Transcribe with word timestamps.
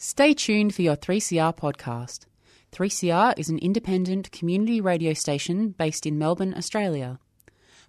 Stay 0.00 0.32
tuned 0.32 0.76
for 0.76 0.82
your 0.82 0.94
3CR 0.94 1.56
podcast. 1.56 2.26
3CR 2.70 3.36
is 3.36 3.48
an 3.48 3.58
independent 3.58 4.30
community 4.30 4.80
radio 4.80 5.12
station 5.12 5.70
based 5.70 6.06
in 6.06 6.16
Melbourne, 6.16 6.54
Australia. 6.56 7.18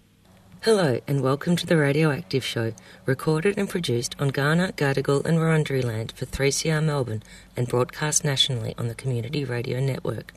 Hello, 0.64 0.98
and 1.06 1.20
welcome 1.20 1.56
to 1.56 1.66
the 1.66 1.76
Radioactive 1.76 2.42
Show, 2.42 2.72
recorded 3.04 3.58
and 3.58 3.68
produced 3.68 4.16
on 4.18 4.30
Kaurna, 4.30 4.72
Gadigal, 4.72 5.22
and 5.26 5.36
Wurundjeri 5.36 5.84
land 5.84 6.12
for 6.16 6.24
3CR 6.24 6.82
Melbourne 6.82 7.22
and 7.54 7.68
broadcast 7.68 8.24
nationally 8.24 8.74
on 8.78 8.88
the 8.88 8.94
Community 8.94 9.44
Radio 9.44 9.78
Network. 9.78 10.32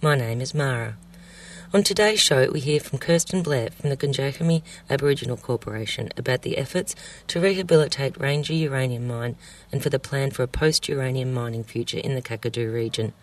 My 0.00 0.14
name 0.14 0.40
is 0.40 0.54
Mara. 0.54 0.94
On 1.74 1.82
today's 1.82 2.20
show, 2.20 2.48
we 2.52 2.60
hear 2.60 2.78
from 2.78 3.00
Kirsten 3.00 3.42
Blair 3.42 3.70
from 3.70 3.90
the 3.90 3.96
Gundjeihmi 3.96 4.62
Aboriginal 4.88 5.36
Corporation 5.36 6.10
about 6.16 6.42
the 6.42 6.58
efforts 6.58 6.94
to 7.26 7.40
rehabilitate 7.40 8.16
Ranger 8.20 8.54
Uranium 8.54 9.08
Mine 9.08 9.34
and 9.72 9.82
for 9.82 9.90
the 9.90 9.98
plan 9.98 10.30
for 10.30 10.44
a 10.44 10.46
post 10.46 10.88
uranium 10.88 11.34
mining 11.34 11.64
future 11.64 11.98
in 11.98 12.14
the 12.14 12.22
Kakadu 12.22 12.72
region. 12.72 13.14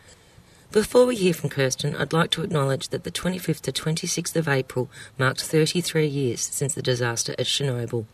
Before 0.72 1.08
we 1.08 1.16
hear 1.16 1.34
from 1.34 1.50
Kirsten, 1.50 1.96
I'd 1.96 2.14
like 2.14 2.30
to 2.32 2.44
acknowledge 2.44 2.90
that 2.90 3.04
the 3.04 3.10
25th 3.10 3.62
to 3.62 3.72
26th 3.72 4.36
of 4.36 4.48
April 4.48 4.88
marked 5.18 5.42
33 5.42 6.06
years 6.06 6.42
since 6.42 6.76
the 6.76 6.84
disaster 6.84 7.34
at 7.40 7.48
Chernobyl. 7.48 8.06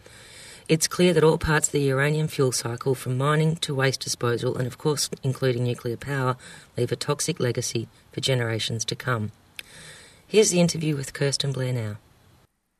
It's 0.69 0.87
clear 0.87 1.11
that 1.13 1.23
all 1.23 1.37
parts 1.37 1.67
of 1.67 1.73
the 1.73 1.81
uranium 1.81 2.29
fuel 2.29 2.53
cycle, 2.53 2.95
from 2.95 3.17
mining 3.17 3.57
to 3.57 3.75
waste 3.75 3.99
disposal, 3.99 4.55
and 4.55 4.67
of 4.67 4.77
course 4.77 5.09
including 5.21 5.65
nuclear 5.65 5.97
power, 5.97 6.37
leave 6.77 6.93
a 6.93 6.95
toxic 6.95 7.41
legacy 7.41 7.89
for 8.13 8.21
generations 8.21 8.85
to 8.85 8.95
come. 8.95 9.33
Here's 10.25 10.51
the 10.51 10.61
interview 10.61 10.95
with 10.95 11.11
Kirsten 11.11 11.51
Blair 11.51 11.73
now. 11.73 11.97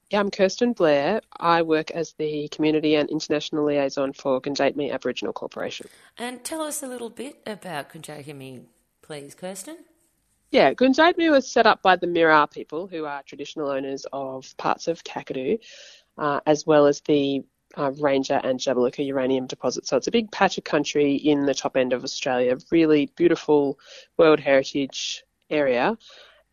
Yeah, 0.10 0.22
I'm 0.22 0.32
Kirsten 0.32 0.72
Blair. 0.72 1.20
I 1.38 1.64
work 1.64 1.92
as 1.92 2.14
the 2.18 2.48
Community 2.48 2.96
and 2.96 3.10
International 3.10 3.66
Liaison 3.66 4.14
for 4.14 4.40
Gundjeihmi 4.40 4.94
Aboriginal 4.94 5.34
Corporation. 5.34 5.90
And 6.18 6.46
tell 6.46 6.62
us 6.62 6.82
a 6.82 6.88
little 6.88 7.10
bit 7.10 7.42
about 7.46 7.92
Gundjeihmi 7.92 8.64
please, 9.06 9.36
Kirsten? 9.36 9.78
Yeah, 10.52 10.74
Gundjeihmi 10.74 11.30
was 11.30 11.52
set 11.52 11.68
up 11.68 11.82
by 11.84 11.96
the 11.96 12.08
Mirarr 12.08 12.50
people, 12.50 12.88
who 12.88 13.06
are 13.06 13.22
traditional 13.24 13.70
owners 13.70 14.06
of 14.12 14.56
parts 14.58 14.88
of 14.88 15.04
Kakadu, 15.04 15.60
uh, 16.18 16.40
as 16.46 16.66
well 16.66 16.88
as 16.88 17.02
the 17.02 17.44
uh, 17.78 17.92
Ranger 18.00 18.40
and 18.44 18.60
Jabiluka 18.60 19.06
uranium 19.06 19.48
deposits. 19.48 19.90
So 19.90 19.98
it's 19.98 20.08
a 20.08 20.12
big 20.12 20.32
patch 20.32 20.58
of 20.58 20.64
country 20.64 21.16
in 21.16 21.46
the 21.46 21.54
top 21.54 21.78
end 21.78 21.94
of 21.94 22.04
Australia, 22.04 22.58
really 22.72 23.12
beautiful 23.16 23.78
World 24.18 24.40
Heritage 24.40 25.24
area. 25.50 25.98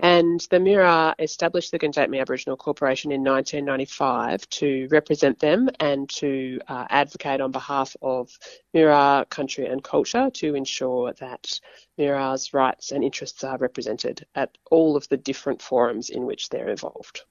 And 0.03 0.41
the 0.51 0.59
Mirarr 0.59 1.15
established 1.21 1.71
the 1.71 1.79
Gundjeihmi 1.79 2.21
Aboriginal 2.21 2.57
Corporation 2.57 3.13
in 3.13 3.23
1995 3.23 4.49
to 4.51 4.89
represent 4.91 5.39
them 5.39 5.71
and 5.79 6.11
to 6.11 6.61
uh, 6.67 6.87
advocate 6.91 7.41
on 7.41 7.53
behalf 7.53 7.95
of 8.03 8.37
Mirarr 8.75 9.31
country 9.31 9.67
and 9.67 9.83
culture 9.83 10.29
to 10.29 10.57
ensure 10.57 11.13
that 11.21 11.61
Mirarr's 11.97 12.53
rights 12.53 12.91
and 12.91 13.05
interests 13.05 13.45
are 13.45 13.57
represented 13.59 14.27
at 14.35 14.59
all 14.73 14.97
of 14.97 15.09
the 15.09 15.17
different 15.17 15.63
forums 15.63 16.11
in 16.11 16.27
which 16.27 16.49
they're 16.49 16.69
involved. 16.69 17.23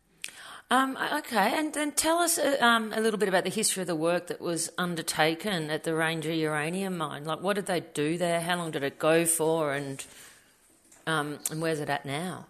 Um, 0.69 0.97
okay, 1.11 1.53
and 1.53 1.73
then 1.73 1.91
tell 1.91 2.19
us 2.19 2.38
uh, 2.38 2.56
um, 2.61 2.94
a 2.94 3.02
little 3.02 3.19
bit 3.19 3.28
about 3.28 3.44
the 3.44 3.50
history 3.50 3.81
of 3.81 3.88
the 3.88 3.95
work 3.95 4.28
that 4.28 4.39
was 4.39 4.72
undertaken 4.78 5.69
at 5.69 5.83
the 5.83 5.94
Ranger 5.94 6.31
Uranium 6.31 6.97
Mine. 6.97 7.25
Like, 7.25 7.41
what 7.41 7.58
did 7.58 7.66
they 7.66 7.81
do 7.81 8.17
there? 8.17 8.39
How 8.39 8.56
long 8.56 8.72
did 8.72 8.83
it 8.83 8.97
go 8.97 9.25
for? 9.25 9.73
And 9.73 10.01
um, 11.06 11.40
and 11.50 11.62
where's 11.62 11.81
it 11.81 11.90
at 11.90 12.06
now? 12.06 12.46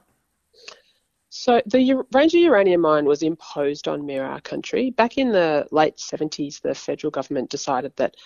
So 1.33 1.61
the 1.65 2.03
Ranger 2.11 2.39
uranium 2.39 2.81
mine 2.81 3.05
was 3.05 3.23
imposed 3.23 3.87
on 3.87 4.01
Mirarr 4.01 4.43
country. 4.43 4.89
Back 4.89 5.17
in 5.17 5.31
the 5.31 5.65
late 5.71 5.95
70s, 5.95 6.59
the 6.59 6.75
federal 6.75 7.09
government 7.09 7.49
decided 7.49 7.95
that 7.95 8.17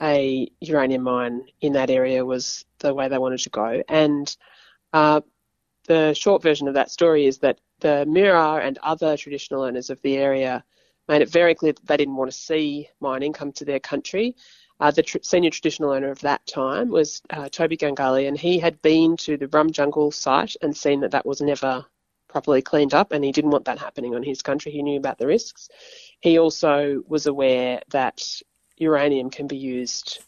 a 0.00 0.48
uranium 0.60 1.02
mine 1.02 1.48
in 1.62 1.72
that 1.72 1.90
area 1.90 2.24
was 2.24 2.64
the 2.78 2.94
way 2.94 3.08
they 3.08 3.18
wanted 3.18 3.40
to 3.40 3.50
go. 3.50 3.82
And 3.88 4.36
uh, 4.92 5.22
the 5.88 6.14
short 6.14 6.42
version 6.42 6.68
of 6.68 6.74
that 6.74 6.92
story 6.92 7.26
is 7.26 7.38
that 7.38 7.58
the 7.80 8.04
Mirarr 8.06 8.64
and 8.64 8.78
other 8.84 9.16
traditional 9.16 9.62
owners 9.62 9.90
of 9.90 10.00
the 10.02 10.16
area 10.16 10.64
made 11.08 11.22
it 11.22 11.30
very 11.30 11.56
clear 11.56 11.72
that 11.72 11.86
they 11.86 11.96
didn't 11.96 12.14
want 12.14 12.30
to 12.30 12.38
see 12.38 12.88
mining 13.00 13.32
come 13.32 13.50
to 13.50 13.64
their 13.64 13.80
country. 13.80 14.36
Uh, 14.78 14.92
the 14.92 15.02
tr- 15.02 15.18
senior 15.22 15.50
traditional 15.50 15.90
owner 15.90 16.10
of 16.12 16.20
that 16.20 16.46
time 16.46 16.88
was 16.88 17.20
uh, 17.30 17.48
Toby 17.48 17.76
Gangale, 17.76 18.28
and 18.28 18.38
he 18.38 18.60
had 18.60 18.80
been 18.80 19.16
to 19.16 19.36
the 19.36 19.48
Rum 19.48 19.72
Jungle 19.72 20.12
site 20.12 20.54
and 20.62 20.76
seen 20.76 21.00
that 21.00 21.10
that 21.10 21.26
was 21.26 21.40
never 21.40 21.84
properly 22.34 22.62
cleaned 22.62 22.94
up, 22.94 23.12
and 23.12 23.24
he 23.24 23.30
didn't 23.30 23.52
want 23.52 23.64
that 23.64 23.78
happening 23.78 24.12
on 24.12 24.22
his 24.24 24.42
country. 24.42 24.72
He 24.72 24.82
knew 24.82 24.98
about 24.98 25.18
the 25.18 25.26
risks. 25.28 25.68
He 26.18 26.36
also 26.36 27.04
was 27.06 27.26
aware 27.26 27.80
that 27.90 28.20
uranium 28.76 29.30
can 29.30 29.46
be 29.46 29.56
used 29.56 30.18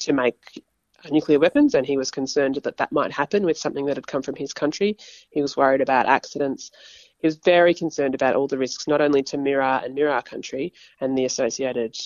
to 0.00 0.12
make 0.12 0.60
nuclear 1.08 1.38
weapons, 1.38 1.76
and 1.76 1.86
he 1.86 1.96
was 1.96 2.10
concerned 2.10 2.56
that 2.64 2.78
that 2.78 2.90
might 2.90 3.12
happen 3.12 3.44
with 3.44 3.56
something 3.56 3.86
that 3.86 3.96
had 3.96 4.08
come 4.08 4.22
from 4.22 4.34
his 4.34 4.52
country. 4.52 4.96
He 5.30 5.40
was 5.40 5.56
worried 5.56 5.80
about 5.80 6.06
accidents. 6.06 6.72
He 7.20 7.28
was 7.28 7.36
very 7.36 7.74
concerned 7.74 8.16
about 8.16 8.34
all 8.34 8.48
the 8.48 8.58
risks, 8.58 8.88
not 8.88 9.00
only 9.00 9.22
to 9.22 9.36
Mirarr 9.38 9.84
and 9.84 9.96
Mirarr 9.96 10.24
country 10.24 10.72
and 11.00 11.16
the 11.16 11.26
associated 11.26 11.96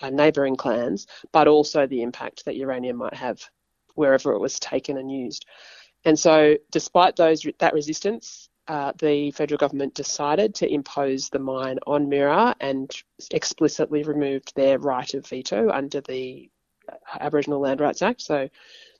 uh, 0.00 0.10
neighbouring 0.10 0.54
clans, 0.54 1.08
but 1.32 1.48
also 1.48 1.84
the 1.84 2.02
impact 2.02 2.44
that 2.44 2.54
uranium 2.54 2.98
might 2.98 3.14
have 3.14 3.40
wherever 3.96 4.34
it 4.34 4.38
was 4.38 4.60
taken 4.60 4.98
and 4.98 5.10
used. 5.10 5.46
And 6.04 6.16
so, 6.16 6.56
despite 6.70 7.16
those 7.16 7.44
that 7.58 7.74
resistance, 7.74 8.49
uh, 8.70 8.92
the 9.00 9.32
federal 9.32 9.58
government 9.58 9.94
decided 9.94 10.54
to 10.54 10.72
impose 10.72 11.28
the 11.28 11.40
mine 11.40 11.80
on 11.88 12.08
Mirarr 12.08 12.54
and 12.60 12.88
explicitly 13.32 14.04
removed 14.04 14.54
their 14.54 14.78
right 14.78 15.12
of 15.12 15.26
veto 15.26 15.70
under 15.70 16.00
the 16.02 16.48
Aboriginal 17.18 17.58
Land 17.58 17.80
Rights 17.80 18.00
Act. 18.00 18.22
So, 18.22 18.48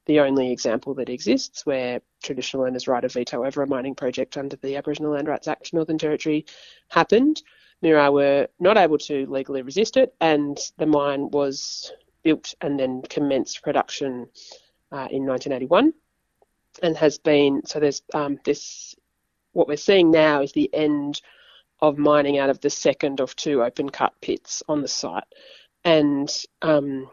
the 0.06 0.18
only 0.18 0.50
example 0.50 0.94
that 0.94 1.08
exists 1.08 1.64
where 1.64 2.00
traditional 2.20 2.64
owners' 2.64 2.88
right 2.88 3.04
of 3.04 3.12
veto 3.12 3.44
over 3.44 3.62
a 3.62 3.66
mining 3.68 3.94
project 3.94 4.36
under 4.36 4.56
the 4.56 4.74
Aboriginal 4.74 5.12
Land 5.12 5.28
Rights 5.28 5.46
Act 5.46 5.72
Northern 5.72 5.98
Territory 5.98 6.46
happened. 6.88 7.40
Mirarr 7.80 8.12
were 8.12 8.48
not 8.58 8.76
able 8.76 8.98
to 8.98 9.24
legally 9.26 9.62
resist 9.62 9.96
it, 9.96 10.16
and 10.20 10.58
the 10.78 10.86
mine 10.86 11.30
was 11.30 11.92
built 12.24 12.56
and 12.60 12.76
then 12.76 13.02
commenced 13.02 13.62
production 13.62 14.26
uh, 14.90 15.06
in 15.12 15.24
1981 15.26 15.92
and 16.82 16.96
has 16.96 17.18
been 17.18 17.64
so 17.66 17.80
there's 17.80 18.02
um, 18.14 18.38
this 18.44 18.94
what 19.52 19.68
we're 19.68 19.76
seeing 19.76 20.10
now 20.10 20.42
is 20.42 20.52
the 20.52 20.72
end 20.72 21.20
of 21.80 21.98
mining 21.98 22.38
out 22.38 22.50
of 22.50 22.60
the 22.60 22.70
second 22.70 23.20
of 23.20 23.34
two 23.36 23.62
open 23.62 23.88
cut 23.88 24.12
pits 24.20 24.62
on 24.68 24.82
the 24.82 24.88
site. 24.88 25.24
And 25.84 26.30
um, 26.62 27.10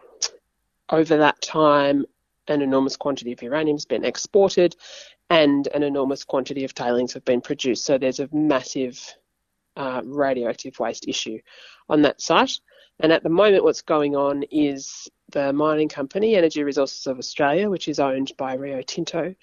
over 0.89 1.17
that 1.17 1.41
time, 1.41 2.05
an 2.47 2.61
enormous 2.61 2.97
quantity 2.97 3.31
of 3.31 3.41
uranium 3.41 3.75
has 3.75 3.85
been 3.85 4.05
exported 4.05 4.75
and 5.29 5.67
an 5.67 5.83
enormous 5.83 6.23
quantity 6.23 6.63
of 6.63 6.73
tailings 6.73 7.13
have 7.13 7.25
been 7.25 7.41
produced. 7.41 7.85
So 7.85 7.97
there's 7.97 8.19
a 8.19 8.29
massive 8.31 8.99
uh, 9.75 10.01
radioactive 10.05 10.79
waste 10.79 11.07
issue 11.07 11.39
on 11.89 12.01
that 12.03 12.21
site. 12.21 12.59
And 12.99 13.11
at 13.11 13.23
the 13.23 13.29
moment, 13.29 13.63
what's 13.63 13.81
going 13.81 14.15
on 14.15 14.43
is 14.43 15.07
the 15.31 15.53
mining 15.53 15.89
company, 15.89 16.35
Energy 16.35 16.63
Resources 16.63 17.05
of 17.05 17.19
Australia, 17.19 17.69
which 17.69 17.87
is 17.87 17.99
owned 17.99 18.31
by 18.37 18.55
Rio 18.55 18.81
Tinto, 18.81 19.35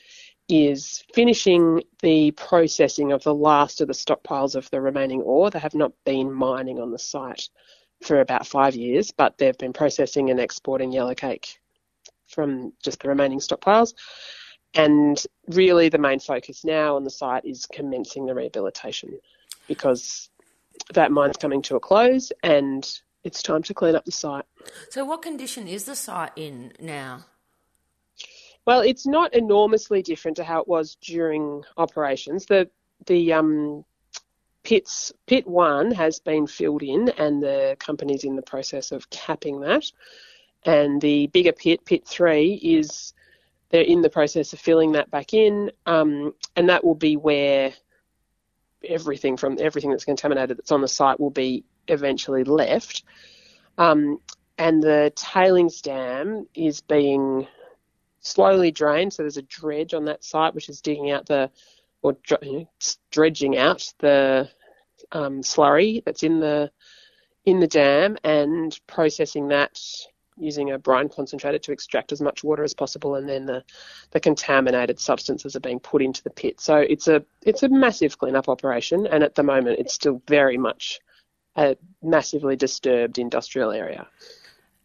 is 0.49 1.03
finishing 1.15 1.83
the 2.03 2.31
processing 2.33 3.13
of 3.13 3.23
the 3.23 3.35
last 3.35 3.81
of 3.81 3.89
the 3.89 3.95
stockpiles 3.95 4.55
of 4.55 4.71
the 4.71 4.81
remaining 4.81 5.23
ore. 5.23 5.51
They 5.51 5.59
have 5.59 5.75
not 5.75 5.93
been 6.05 6.33
mining 6.33 6.81
on 6.81 6.91
the 6.91 6.99
site 6.99 7.49
for 8.03 8.21
about 8.21 8.47
five 8.47 8.75
years, 8.75 9.11
but 9.11 9.39
they've 9.39 9.57
been 9.57 9.73
processing 9.73 10.31
and 10.31 10.39
exporting 10.39 10.93
yellowcake 10.93 11.57
from 12.27 12.73
just 12.83 13.01
the 13.01 13.09
remaining 13.09 13.39
stockpiles. 13.39 13.95
And 14.75 15.23
really, 15.49 15.89
the 15.89 15.99
main 15.99 16.19
focus 16.19 16.65
now 16.65 16.97
on 16.97 17.05
the 17.05 17.11
site 17.11 17.45
is 17.45 17.67
commencing 17.67 18.27
the 18.27 18.35
rehabilitation 18.35 19.19
because 19.69 20.29
that 20.93 21.13
mine's 21.13 21.37
coming 21.37 21.63
to 21.63 21.77
a 21.77 21.81
close 21.81 22.33
and 22.43 23.01
it's 23.23 23.43
time 23.43 23.63
to 23.63 23.73
clean 23.73 23.95
up 23.95 24.05
the 24.05 24.13
site. 24.13 24.45
So, 24.91 25.05
what 25.05 25.23
condition 25.23 25.69
is 25.69 25.85
the 25.85 25.97
site 25.97 26.33
in 26.37 26.73
now? 26.81 27.25
Well, 28.67 28.81
it's 28.81 29.07
not 29.07 29.35
enormously 29.35 30.03
different 30.03 30.39
to 30.39 30.45
how 30.45 30.61
it 30.61 30.69
was 30.69 30.97
during 30.97 31.65
operations. 31.77 32.47
The 32.47 32.71
the 33.07 33.33
um, 33.35 33.85
pits 34.63 35.13
pit 35.27 35.47
one 35.47 35.91
has 35.93 36.21
been 36.21 36.47
filled 36.47 36.83
in, 36.83 37.11
and 37.11 37.43
the 37.43 37.77
company's 37.79 38.25
in 38.25 38.37
the 38.37 38.43
process 38.43 38.93
of 38.93 39.09
capping 39.11 39.61
that. 39.61 39.85
And 40.65 41.01
the 41.01 41.27
bigger 41.27 41.53
pit, 41.53 41.85
pit 41.85 42.07
three, 42.07 42.55
is 42.55 43.13
they're 43.69 43.83
in 43.83 44.01
the 44.01 44.11
process 44.11 44.53
of 44.55 44.61
filling 44.61 44.93
that 44.93 45.11
back 45.11 45.35
in, 45.35 45.71
um, 45.85 46.35
and 46.57 46.69
that 46.71 46.85
will 46.85 46.95
be 46.95 47.17
where 47.17 47.73
everything 48.87 49.37
from 49.37 49.59
everything 49.61 49.91
that's 49.91 50.05
contaminated 50.05 50.57
that's 50.59 50.73
on 50.73 50.81
the 50.81 50.89
site 50.89 51.21
will 51.21 51.31
be 51.31 51.65
eventually 51.89 52.45
left. 52.45 53.05
Um, 53.77 54.21
and 54.57 54.83
the 54.83 55.13
tailings 55.17 55.83
dam 55.83 56.47
is 56.55 56.81
being 56.81 57.47
slowly 58.25 58.73
drained. 58.73 59.13
So 59.13 59.23
there's 59.23 59.37
a 59.37 59.43
dredge 59.43 59.95
on 59.95 60.07
that 60.07 60.25
site 60.25 60.55
which 60.55 60.69
is 60.69 60.81
digging 60.81 61.13
out 61.13 61.27
the, 61.27 61.51
or 62.03 62.17
dredging 63.11 63.57
out 63.57 63.93
the 64.01 64.51
um, 65.13 65.43
slurry 65.43 66.03
that's 66.05 66.23
in 66.23 66.41
the 66.41 66.71
in 67.45 67.61
the 67.61 67.67
dam 67.67 68.17
and 68.25 68.79
processing 68.87 69.49
that 69.49 69.79
using 70.37 70.73
a 70.73 70.79
brine 70.79 71.09
concentrator 71.09 71.59
to 71.59 71.73
extract 71.73 72.11
as 72.11 72.21
much 72.21 72.43
water 72.43 72.65
as 72.65 72.75
possible, 72.75 73.15
and 73.15 73.29
then 73.29 73.47
the, 73.47 73.63
the 74.11 74.21
contaminated 74.21 74.99
substances 74.99 75.55
are 75.55 75.61
being 75.61 75.79
put 75.79 76.03
into 76.03 76.23
the 76.25 76.31
pit. 76.31 76.61
So 76.61 76.77
it's 76.77 77.07
a 77.07 77.25
it's 77.43 77.63
a 77.63 77.69
massive 77.69 78.19
cleanup 78.19 78.49
operation, 78.49 79.07
and 79.07 79.23
at 79.23 79.35
the 79.35 79.43
moment 79.43 79.79
it's 79.79 79.95
still 79.95 80.23
very 80.29 80.59
much 80.59 81.01
a 81.57 81.77
massively 82.03 82.57
disturbed 82.57 83.19
industrial 83.19 83.71
area. 83.71 84.09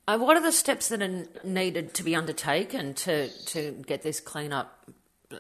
Uh, 0.09 0.17
what 0.17 0.35
are 0.35 0.41
the 0.41 0.51
steps 0.51 0.89
that 0.89 1.03
are 1.03 1.27
needed 1.43 1.93
to 1.93 2.01
be 2.01 2.15
undertaken 2.15 2.95
to, 2.95 3.29
to 3.45 3.73
get 3.85 4.01
this 4.01 4.19
cleanup 4.19 4.89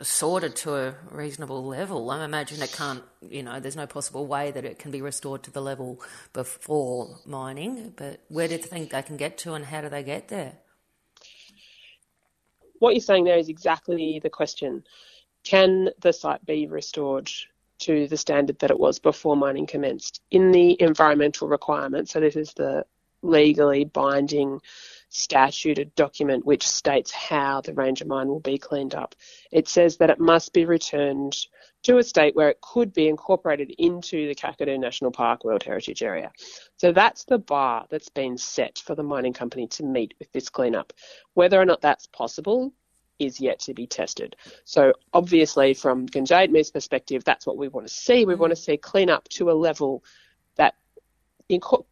sorted 0.03 0.55
to 0.55 0.75
a 0.75 0.93
reasonable 1.09 1.65
level? 1.65 2.11
I 2.11 2.23
imagine 2.23 2.61
it 2.61 2.71
can't, 2.71 3.01
you 3.19 3.41
know, 3.41 3.59
there's 3.59 3.75
no 3.75 3.87
possible 3.87 4.27
way 4.27 4.51
that 4.51 4.65
it 4.65 4.77
can 4.77 4.91
be 4.91 5.01
restored 5.01 5.41
to 5.41 5.51
the 5.51 5.59
level 5.59 5.99
before 6.33 7.17
mining, 7.25 7.95
but 7.97 8.19
where 8.27 8.47
do 8.47 8.53
you 8.53 8.59
think 8.59 8.91
they 8.91 9.01
can 9.01 9.17
get 9.17 9.39
to 9.39 9.55
and 9.55 9.65
how 9.65 9.81
do 9.81 9.89
they 9.89 10.03
get 10.03 10.27
there? 10.27 10.53
What 12.77 12.93
you're 12.93 13.01
saying 13.01 13.23
there 13.23 13.39
is 13.39 13.49
exactly 13.49 14.19
the 14.21 14.29
question. 14.29 14.83
Can 15.43 15.89
the 15.99 16.13
site 16.13 16.45
be 16.45 16.67
restored 16.67 17.31
to 17.79 18.07
the 18.07 18.17
standard 18.17 18.59
that 18.59 18.69
it 18.69 18.79
was 18.79 18.99
before 18.99 19.35
mining 19.35 19.65
commenced? 19.65 20.21
In 20.29 20.51
the 20.51 20.79
environmental 20.79 21.47
requirements, 21.47 22.11
so 22.11 22.19
this 22.19 22.35
is 22.35 22.53
the 22.53 22.85
legally 23.21 23.85
binding 23.85 24.61
statuted 25.09 25.93
document 25.95 26.45
which 26.45 26.67
states 26.67 27.11
how 27.11 27.61
the 27.61 27.73
Ranger 27.73 28.05
mine 28.05 28.27
will 28.27 28.39
be 28.39 28.57
cleaned 28.57 28.93
up. 28.93 29.15
It 29.51 29.67
says 29.67 29.97
that 29.97 30.11
it 30.11 30.19
must 30.19 30.53
be 30.53 30.65
returned 30.65 31.35
to 31.83 31.97
a 31.97 32.03
state 32.03 32.35
where 32.35 32.49
it 32.49 32.61
could 32.61 32.93
be 32.93 33.07
incorporated 33.07 33.73
into 33.77 34.27
the 34.27 34.35
Kakadu 34.35 34.79
National 34.79 35.11
Park 35.11 35.43
World 35.43 35.63
Heritage 35.63 36.03
Area. 36.03 36.31
So 36.77 36.91
that's 36.91 37.25
the 37.25 37.39
bar 37.39 37.85
that's 37.89 38.09
been 38.09 38.37
set 38.37 38.79
for 38.79 38.95
the 38.95 39.03
mining 39.03 39.33
company 39.33 39.67
to 39.67 39.83
meet 39.83 40.13
with 40.19 40.31
this 40.31 40.49
cleanup. 40.49 40.93
Whether 41.33 41.59
or 41.59 41.65
not 41.65 41.81
that's 41.81 42.07
possible 42.07 42.73
is 43.17 43.39
yet 43.39 43.59
to 43.59 43.73
be 43.73 43.87
tested. 43.87 44.35
So 44.63 44.93
obviously 45.13 45.73
from 45.73 46.07
Gundjeihmi's 46.07 46.71
perspective, 46.71 47.23
that's 47.23 47.45
what 47.45 47.57
we 47.57 47.67
want 47.67 47.87
to 47.87 47.93
see. 47.93 48.25
We 48.25 48.35
want 48.35 48.51
to 48.51 48.55
see 48.55 48.77
cleanup 48.77 49.27
to 49.29 49.51
a 49.51 49.53
level 49.53 50.03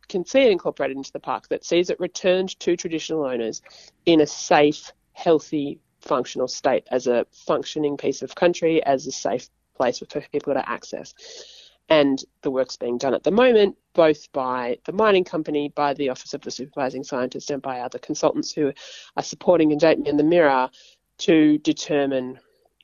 can 0.07 0.25
see 0.25 0.41
it 0.41 0.51
incorporated 0.51 0.97
into 0.97 1.11
the 1.11 1.19
park 1.19 1.47
that 1.49 1.65
sees 1.65 1.89
it 1.89 1.99
returned 1.99 2.59
to 2.59 2.77
traditional 2.77 3.25
owners 3.25 3.61
in 4.05 4.21
a 4.21 4.27
safe, 4.27 4.91
healthy, 5.13 5.79
functional 6.01 6.47
state 6.47 6.87
as 6.91 7.07
a 7.07 7.25
functioning 7.31 7.97
piece 7.97 8.21
of 8.21 8.35
country, 8.35 8.83
as 8.83 9.07
a 9.07 9.11
safe 9.11 9.49
place 9.75 9.99
for 9.99 10.05
people 10.05 10.53
to 10.53 10.69
access. 10.69 11.13
And 11.89 12.23
the 12.41 12.51
work's 12.51 12.77
being 12.77 12.97
done 12.97 13.13
at 13.13 13.23
the 13.23 13.31
moment, 13.31 13.77
both 13.93 14.31
by 14.33 14.77
the 14.85 14.91
mining 14.91 15.23
company, 15.23 15.69
by 15.69 15.93
the 15.93 16.09
Office 16.09 16.33
of 16.33 16.41
the 16.41 16.51
Supervising 16.51 17.03
Scientist, 17.03 17.49
and 17.49 17.61
by 17.61 17.79
other 17.79 17.97
consultants 17.97 18.51
who 18.51 18.73
are 19.15 19.23
supporting 19.23 19.71
and 19.71 19.81
Gundjeihmi 19.81 20.07
in 20.07 20.17
the 20.17 20.23
Mirarr 20.23 20.69
to 21.19 21.57
determine 21.59 22.39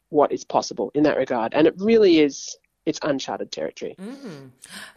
what 0.09 0.31
is 0.31 0.45
possible 0.45 0.91
in 0.95 1.03
that 1.03 1.17
regard. 1.17 1.53
And 1.53 1.67
it 1.67 1.73
really 1.77 2.19
is 2.19 2.57
it's 2.85 2.99
uncharted 3.01 3.51
territory. 3.51 3.95
Mm. 3.99 4.49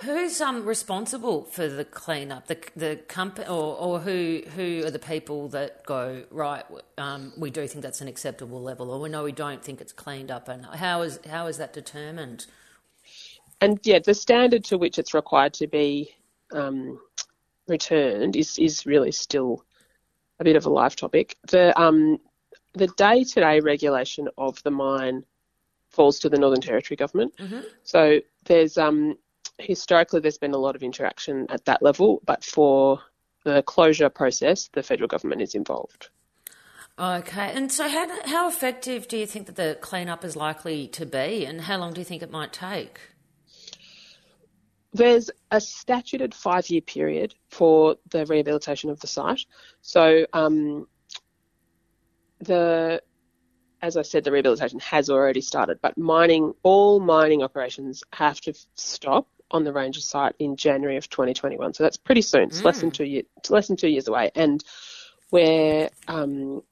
Who's 0.03 0.41
um, 0.41 0.65
responsible 0.65 1.44
for 1.44 1.69
the 1.69 1.85
cleanup? 1.85 2.47
The 2.47 2.59
the 2.75 2.97
company, 3.09 3.47
or, 3.47 3.77
or 3.77 4.00
who 4.00 4.43
who 4.56 4.83
are 4.85 4.91
the 4.91 4.99
people 4.99 5.49
that 5.49 5.85
go 5.87 6.25
right? 6.31 6.65
Um, 6.99 7.33
we 7.37 7.50
do 7.50 7.67
think 7.69 7.83
that's 7.83 8.00
an 8.00 8.09
acceptable 8.09 8.61
level, 8.61 8.91
or 8.91 9.00
we 9.00 9.09
know 9.09 9.23
we 9.23 9.33
don't 9.33 9.62
think 9.62 9.81
it's 9.81 9.93
cleaned 9.93 10.31
up. 10.31 10.49
And 10.49 10.65
how 10.67 11.03
is 11.03 11.21
how 11.29 11.47
is 11.47 11.59
that 11.59 11.73
determined? 11.73 12.47
And 13.61 13.79
yeah, 13.85 14.00
the 14.00 14.15
standard 14.15 14.65
to 14.65 14.79
which 14.79 14.99
it's 14.99 15.15
required 15.15 15.55
to 15.55 15.67
be 15.67 16.15
um, 16.53 16.99
returned 17.69 18.37
is 18.37 18.59
is 18.59 18.85
really 18.85 19.12
still 19.12 19.65
a 20.41 20.44
bit 20.44 20.56
of 20.56 20.67
a 20.67 20.71
live 20.71 20.97
topic. 20.97 21.37
The 21.49 21.79
um, 21.81 22.19
the 22.75 22.88
day 22.88 23.25
to 23.25 23.41
day 23.41 23.61
regulation 23.61 24.29
of 24.37 24.62
the 24.65 24.71
mine 24.71 25.25
falls 25.97 26.19
to 26.21 26.29
the 26.29 26.39
Northern 26.39 26.61
Territory 26.61 26.97
government. 26.97 27.37
Mm-hmm. 27.39 27.61
So 27.83 28.21
there's 28.45 28.79
um, 28.79 29.17
historically 29.59 30.21
there's 30.21 30.39
been 30.39 30.55
a 30.55 30.59
lot 30.59 30.77
of 30.77 30.83
interaction 30.83 31.47
at 31.51 31.65
that 31.65 31.83
level, 31.83 32.23
but 32.25 32.45
for 32.45 33.01
the 33.45 33.63
closure 33.63 34.09
process, 34.09 34.69
the 34.73 34.83
federal 34.83 35.09
government 35.09 35.43
is 35.43 35.55
involved. 35.55 36.11
Okay, 36.99 37.53
and 37.55 37.71
so 37.71 37.89
how, 37.89 38.27
how 38.27 38.49
effective 38.49 39.07
do 39.07 39.19
you 39.19 39.27
think 39.27 39.47
that 39.47 39.57
the 39.57 39.77
cleanup 39.81 40.25
is 40.25 40.35
likely 40.35 40.89
to 40.89 41.05
be, 41.05 41.45
and 41.45 41.63
how 41.63 41.77
long 41.79 41.93
do 41.93 42.01
you 42.01 42.05
think 42.05 42.23
it 42.23 42.31
might 42.31 42.53
take? 42.53 43.01
There's 44.95 45.31
a 45.51 45.61
statuted 45.61 46.35
five 46.35 46.71
year 46.71 46.81
period 46.81 47.35
for 47.49 47.97
the 48.11 48.25
rehabilitation 48.25 48.89
of 48.89 48.99
the 49.01 49.07
site. 49.07 49.45
So 49.83 50.27
um, 50.33 50.89
the 52.41 53.03
as 53.82 53.96
I 53.96 54.02
said, 54.02 54.25
the 54.25 54.32
rehabilitation 54.32 54.81
has 54.81 55.11
already 55.11 55.40
started, 55.40 55.78
but 55.82 55.96
mining, 55.99 56.55
all 56.62 57.00
mining 57.00 57.43
operations 57.43 58.02
have 58.12 58.40
to 58.43 58.55
stop 58.75 59.28
on 59.50 59.64
the 59.64 59.73
Ranger 59.73 60.00
site 60.00 60.34
in 60.38 60.56
January 60.56 60.96
of 60.96 61.08
2021. 61.08 61.75
So 61.75 61.82
that's 61.82 61.96
pretty 61.96 62.23
soon. 62.23 62.44
It's 62.44 62.61
mm. 62.61 62.64
less 62.64 62.81
than 62.81 62.90
mm. 62.90 62.94
two 62.94 63.05
years. 63.05 63.26
Less 63.49 63.69
than 63.69 63.76
two 63.76 63.88
years 63.88 64.08
away, 64.08 64.31
and 64.34 64.62
we're 65.31 65.88
um, 66.08 66.62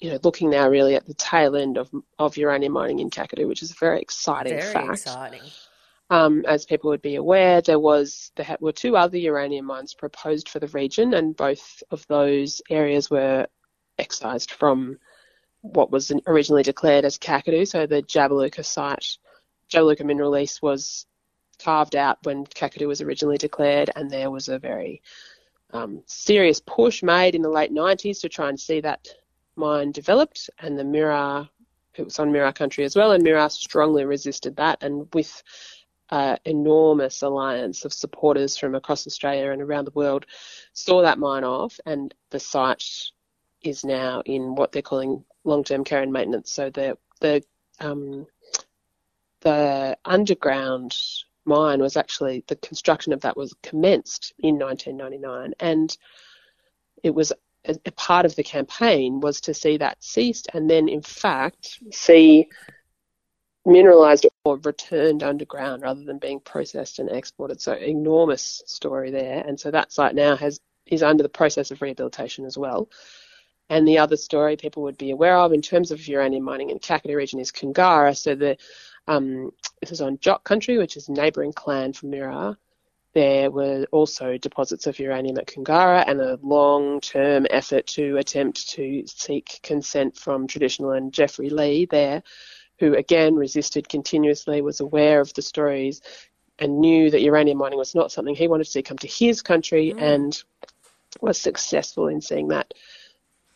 you 0.00 0.10
know 0.10 0.18
looking 0.22 0.50
now 0.50 0.68
really 0.68 0.96
at 0.96 1.06
the 1.06 1.14
tail 1.14 1.56
end 1.56 1.78
of 1.78 1.90
of 2.18 2.36
uranium 2.36 2.72
mining 2.72 2.98
in 2.98 3.10
Kakadu, 3.10 3.48
which 3.48 3.62
is 3.62 3.70
a 3.70 3.74
very 3.74 4.00
exciting 4.00 4.58
very 4.58 4.72
fact. 4.72 4.92
exciting. 4.92 5.42
Um, 6.10 6.44
as 6.44 6.66
people 6.66 6.90
would 6.90 7.02
be 7.02 7.14
aware, 7.14 7.60
there 7.60 7.78
was 7.78 8.32
there 8.36 8.56
were 8.60 8.72
two 8.72 8.96
other 8.96 9.16
uranium 9.16 9.64
mines 9.66 9.94
proposed 9.94 10.48
for 10.48 10.58
the 10.58 10.68
region, 10.68 11.14
and 11.14 11.36
both 11.36 11.82
of 11.90 12.06
those 12.08 12.60
areas 12.68 13.08
were 13.08 13.46
excised 13.96 14.50
from 14.50 14.98
what 15.62 15.90
was 15.90 16.12
originally 16.26 16.62
declared 16.62 17.04
as 17.04 17.18
Kakadu. 17.18 17.66
So 17.66 17.86
the 17.86 18.02
Jabiluka 18.02 18.64
site, 18.64 19.18
Jabiluka 19.70 20.04
mineral 20.04 20.30
lease 20.30 20.62
was 20.62 21.06
carved 21.62 21.96
out 21.96 22.18
when 22.22 22.46
Kakadu 22.46 22.88
was 22.88 23.00
originally 23.00 23.38
declared, 23.38 23.90
and 23.94 24.10
there 24.10 24.30
was 24.30 24.48
a 24.48 24.58
very 24.58 25.02
um, 25.72 26.02
serious 26.06 26.60
push 26.60 27.02
made 27.02 27.34
in 27.34 27.42
the 27.42 27.50
late 27.50 27.72
90s 27.72 28.20
to 28.20 28.28
try 28.28 28.48
and 28.48 28.58
see 28.58 28.80
that 28.80 29.08
mine 29.56 29.92
developed, 29.92 30.50
and 30.58 30.78
the 30.78 30.84
Mirarr, 30.84 31.48
it 31.94 32.04
was 32.04 32.18
on 32.18 32.32
Mirarr 32.32 32.54
country 32.54 32.84
as 32.84 32.96
well, 32.96 33.12
and 33.12 33.24
Mirarr 33.24 33.50
strongly 33.50 34.04
resisted 34.04 34.56
that, 34.56 34.82
and 34.82 35.06
with 35.12 35.42
uh, 36.08 36.36
enormous 36.44 37.22
alliance 37.22 37.84
of 37.84 37.92
supporters 37.92 38.56
from 38.56 38.74
across 38.74 39.06
Australia 39.06 39.52
and 39.52 39.62
around 39.62 39.84
the 39.84 39.92
world 39.92 40.26
saw 40.72 41.02
that 41.02 41.18
mine 41.18 41.44
off, 41.44 41.78
and 41.86 42.14
the 42.30 42.40
site 42.40 43.10
is 43.62 43.84
now 43.84 44.22
in 44.24 44.54
what 44.54 44.72
they're 44.72 44.82
calling 44.82 45.24
long-term 45.44 45.84
care 45.84 46.02
and 46.02 46.12
maintenance. 46.12 46.50
So 46.50 46.70
the 46.70 46.96
the 47.20 47.42
um, 47.80 48.26
the 49.40 49.96
underground 50.04 50.96
mine 51.44 51.80
was 51.80 51.96
actually 51.96 52.44
the 52.46 52.56
construction 52.56 53.12
of 53.12 53.22
that 53.22 53.36
was 53.36 53.54
commenced 53.62 54.34
in 54.38 54.58
1999, 54.58 55.54
and 55.60 55.96
it 57.02 57.14
was 57.14 57.32
a, 57.64 57.76
a 57.86 57.92
part 57.92 58.26
of 58.26 58.36
the 58.36 58.42
campaign 58.42 59.20
was 59.20 59.40
to 59.42 59.54
see 59.54 59.78
that 59.78 60.02
ceased, 60.02 60.48
and 60.52 60.68
then 60.68 60.88
in 60.88 61.02
fact 61.02 61.78
see 61.90 62.48
mineralized 63.66 64.26
or 64.44 64.56
returned 64.58 65.22
underground 65.22 65.82
rather 65.82 66.02
than 66.02 66.18
being 66.18 66.40
processed 66.40 66.98
and 66.98 67.10
exported. 67.10 67.60
So 67.60 67.74
enormous 67.74 68.62
story 68.66 69.10
there, 69.10 69.42
and 69.46 69.58
so 69.58 69.70
that 69.70 69.92
site 69.92 70.14
now 70.14 70.36
has 70.36 70.60
is 70.86 71.02
under 71.02 71.22
the 71.22 71.28
process 71.28 71.70
of 71.70 71.82
rehabilitation 71.82 72.44
as 72.44 72.58
well. 72.58 72.88
And 73.70 73.86
the 73.86 73.98
other 73.98 74.16
story 74.16 74.56
people 74.56 74.82
would 74.82 74.98
be 74.98 75.12
aware 75.12 75.38
of 75.38 75.52
in 75.52 75.62
terms 75.62 75.92
of 75.92 76.06
uranium 76.06 76.42
mining 76.42 76.70
in 76.70 76.80
Kakadu 76.80 77.14
region 77.14 77.38
is 77.38 77.52
Koongarra. 77.52 78.16
So 78.16 78.34
the 78.34 78.58
um, 79.06 79.52
this 79.80 79.92
is 79.92 80.00
on 80.00 80.18
Djok 80.18 80.44
country, 80.44 80.76
which 80.76 80.96
is 80.96 81.08
a 81.08 81.12
neighbouring 81.12 81.52
clan 81.52 81.92
from 81.92 82.10
Mirarr. 82.10 82.56
There 83.14 83.50
were 83.50 83.86
also 83.92 84.36
deposits 84.38 84.86
of 84.86 84.98
uranium 84.98 85.38
at 85.38 85.46
Koongarra 85.46 86.04
and 86.06 86.20
a 86.20 86.38
long-term 86.42 87.46
effort 87.50 87.86
to 87.88 88.16
attempt 88.18 88.68
to 88.70 89.04
seek 89.06 89.60
consent 89.62 90.16
from 90.16 90.46
traditional 90.46 90.90
and 90.92 91.12
Jeffrey 91.12 91.50
Lee 91.50 91.86
there, 91.86 92.22
who 92.80 92.94
again 92.94 93.34
resisted 93.36 93.88
continuously, 93.88 94.62
was 94.62 94.80
aware 94.80 95.20
of 95.20 95.32
the 95.34 95.42
stories 95.42 96.02
and 96.58 96.80
knew 96.80 97.10
that 97.10 97.22
uranium 97.22 97.58
mining 97.58 97.78
was 97.78 97.94
not 97.94 98.12
something 98.12 98.34
he 98.34 98.48
wanted 98.48 98.64
to 98.64 98.70
see 98.70 98.82
come 98.82 98.98
to 98.98 99.08
his 99.08 99.42
country 99.42 99.92
mm. 99.96 100.02
and 100.02 100.42
was 101.20 101.40
successful 101.40 102.08
in 102.08 102.20
seeing 102.20 102.48
that 102.48 102.74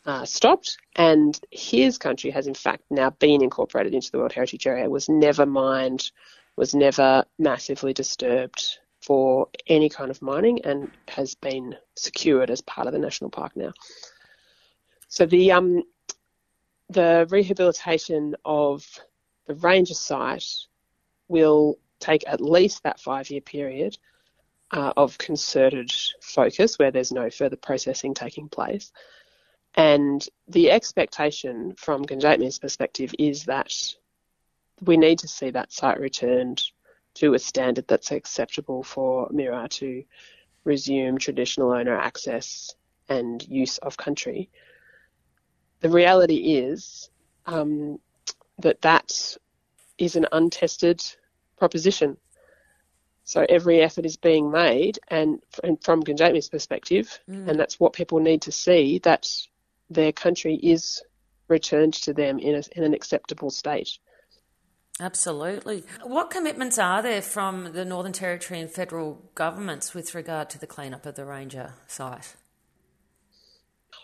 uh, 0.06 0.25
stopped, 0.25 0.78
and 0.96 1.38
his 1.50 1.99
country 1.99 2.30
has 2.30 2.46
in 2.46 2.54
fact 2.54 2.82
now 2.90 3.11
been 3.11 3.42
incorporated 3.42 3.94
into 3.94 4.11
the 4.11 4.18
World 4.18 4.32
Heritage 4.32 4.66
Area. 4.66 4.88
Was 4.88 5.08
never 5.08 5.46
mined, 5.46 6.11
was 6.56 6.75
never 6.75 7.25
massively 7.38 7.92
disturbed 7.92 8.78
for 9.00 9.49
any 9.66 9.88
kind 9.88 10.11
of 10.11 10.23
mining 10.23 10.64
and 10.64 10.90
has 11.08 11.34
been 11.34 11.76
secured 11.94 12.50
as 12.50 12.62
part 12.62 12.87
of 12.87 12.92
the 12.92 12.99
national 12.99 13.30
park 13.30 13.52
now. 13.54 13.73
So 15.08 15.26
the 15.26 15.52
um, 15.52 15.82
the 16.90 17.26
rehabilitation 17.30 18.34
of 18.44 18.87
the 19.46 19.54
ranger 19.54 19.94
site 19.94 20.46
will 21.28 21.78
take 22.00 22.25
at 22.26 22.40
least 22.40 22.82
that 22.82 23.00
five 23.00 23.30
year 23.30 23.40
period 23.40 23.96
uh, 24.70 24.92
of 24.96 25.16
concerted 25.18 25.90
focus 26.20 26.78
where 26.78 26.90
there's 26.90 27.12
no 27.12 27.30
further 27.30 27.56
processing 27.56 28.14
taking 28.14 28.49
place. 28.49 28.92
And 29.76 30.25
the 30.47 30.71
expectation 30.71 31.75
from 31.76 32.04
Gundjeihmi's 32.04 32.59
perspective 32.59 33.14
is 33.19 33.45
that 33.45 33.75
we 34.81 34.97
need 34.97 35.21
to 35.21 35.28
see 35.28 35.50
that 35.50 35.73
site 35.73 35.99
returned 35.99 36.62
to 37.14 37.35
a 37.35 37.38
standard 37.38 37.87
that's 37.88 38.12
acceptable 38.12 38.83
for 38.83 39.28
Mirarr 39.31 39.69
to 39.69 40.04
resume 40.64 41.19
traditional 41.19 41.73
owner 41.73 41.97
access 41.97 42.75
and 43.09 43.47
use 43.47 43.78
of 43.78 43.97
country. 43.97 44.49
The 45.81 45.90
reality 45.90 46.57
is 46.57 47.11
um, 47.47 47.99
that 48.59 48.81
that 48.83 49.37
is 49.99 50.16
an 50.16 50.26
untested 50.33 51.04
proposition. 51.57 52.16
So 53.25 53.45
every 53.49 53.81
effort 53.81 54.04
is 54.04 54.16
being 54.16 54.50
made, 54.50 54.99
and 55.09 55.43
from 55.83 56.02
Gundjeihmi's 56.02 56.49
perspective, 56.49 57.21
mm. 57.28 57.49
and 57.49 57.59
that's 57.59 57.81
what 57.81 57.95
people 57.95 58.21
need 58.21 58.43
to 58.43 58.52
see 58.52 58.99
that 59.00 59.31
their 59.90 60.12
country 60.12 60.56
is 60.56 61.02
returned 61.48 61.94
to 61.94 62.12
them 62.12 62.38
in, 62.38 62.54
a, 62.54 62.62
in 62.76 62.84
an 62.84 62.94
acceptable 62.94 63.50
state. 63.50 63.98
Absolutely. 65.00 65.82
What 66.04 66.30
commitments 66.30 66.78
are 66.78 67.02
there 67.02 67.20
from 67.20 67.72
the 67.72 67.84
Northern 67.84 68.12
Territory 68.12 68.60
and 68.60 68.70
federal 68.70 69.30
governments 69.34 69.92
with 69.92 70.14
regard 70.14 70.48
to 70.50 70.58
the 70.58 70.68
cleanup 70.68 71.04
of 71.04 71.16
the 71.16 71.24
Ranger 71.24 71.74
site? 71.88 72.36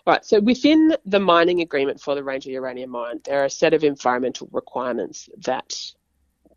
Right, 0.06 0.24
so 0.24 0.40
within 0.40 0.96
the 1.04 1.20
mining 1.20 1.60
agreement 1.60 2.00
for 2.00 2.14
the 2.14 2.24
Ranger 2.24 2.50
uranium 2.50 2.90
mine, 2.90 3.20
there 3.24 3.42
are 3.42 3.44
a 3.44 3.50
set 3.50 3.74
of 3.74 3.84
environmental 3.84 4.48
requirements 4.50 5.28
that 5.44 5.76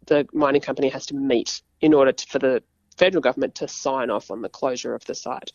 the 0.07 0.27
mining 0.33 0.61
company 0.61 0.89
has 0.89 1.05
to 1.07 1.15
meet 1.15 1.61
in 1.81 1.93
order 1.93 2.11
to, 2.11 2.27
for 2.27 2.39
the 2.39 2.63
federal 2.97 3.21
government 3.21 3.55
to 3.55 3.67
sign 3.67 4.09
off 4.09 4.31
on 4.31 4.41
the 4.41 4.49
closure 4.49 4.95
of 4.95 5.05
the 5.05 5.15
site. 5.15 5.51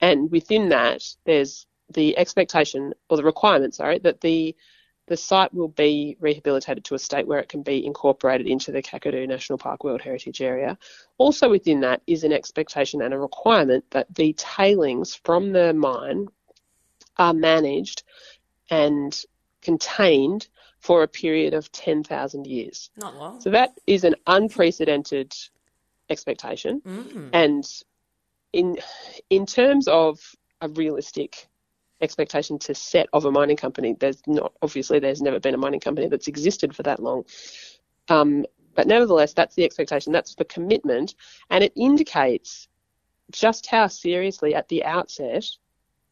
And 0.00 0.30
within 0.30 0.68
that, 0.70 1.04
there's 1.24 1.66
the 1.90 2.16
expectation 2.18 2.92
or 3.08 3.16
the 3.16 3.24
requirement, 3.24 3.74
sorry, 3.74 3.98
that 4.00 4.20
the 4.20 4.54
the 5.08 5.16
site 5.16 5.52
will 5.54 5.68
be 5.68 6.16
rehabilitated 6.20 6.84
to 6.84 6.94
a 6.94 6.98
state 6.98 7.26
where 7.26 7.38
it 7.38 7.48
can 7.48 7.62
be 7.62 7.84
incorporated 7.84 8.46
into 8.46 8.70
the 8.70 8.82
Kakadu 8.82 9.26
National 9.26 9.58
Park 9.58 9.82
World 9.82 10.02
Heritage 10.02 10.42
Area. 10.42 10.76
Also 11.16 11.48
within 11.48 11.80
that 11.80 12.02
is 12.06 12.24
an 12.24 12.32
expectation 12.32 13.00
and 13.00 13.14
a 13.14 13.18
requirement 13.18 13.84
that 13.90 14.14
the 14.14 14.34
tailings 14.34 15.14
from 15.14 15.52
the 15.52 15.72
mine 15.72 16.28
are 17.16 17.32
managed 17.32 18.02
and 18.70 19.24
contained 19.62 20.46
for 20.78 21.02
a 21.02 21.08
period 21.08 21.54
of 21.54 21.72
10,000 21.72 22.46
years. 22.46 22.90
Not 22.96 23.16
long. 23.16 23.40
So 23.40 23.50
that 23.50 23.72
is 23.86 24.04
an 24.04 24.14
unprecedented 24.26 25.34
expectation. 26.10 26.80
Mm. 26.82 27.30
And 27.32 27.82
in 28.52 28.78
in 29.28 29.46
terms 29.46 29.88
of 29.88 30.18
a 30.60 30.68
realistic 30.68 31.48
expectation 32.00 32.58
to 32.60 32.74
set 32.74 33.08
of 33.12 33.24
a 33.24 33.30
mining 33.30 33.56
company. 33.56 33.94
There's 33.98 34.22
not 34.26 34.52
obviously 34.62 34.98
there's 34.98 35.22
never 35.22 35.40
been 35.40 35.54
a 35.54 35.58
mining 35.58 35.80
company 35.80 36.08
that's 36.08 36.28
existed 36.28 36.74
for 36.74 36.82
that 36.84 37.00
long. 37.00 37.24
Um, 38.08 38.46
but 38.74 38.86
nevertheless, 38.86 39.32
that's 39.34 39.56
the 39.56 39.64
expectation, 39.64 40.12
that's 40.12 40.36
the 40.36 40.44
commitment, 40.44 41.14
and 41.50 41.64
it 41.64 41.72
indicates 41.76 42.68
just 43.32 43.66
how 43.66 43.88
seriously 43.88 44.54
at 44.54 44.68
the 44.68 44.84
outset 44.84 45.44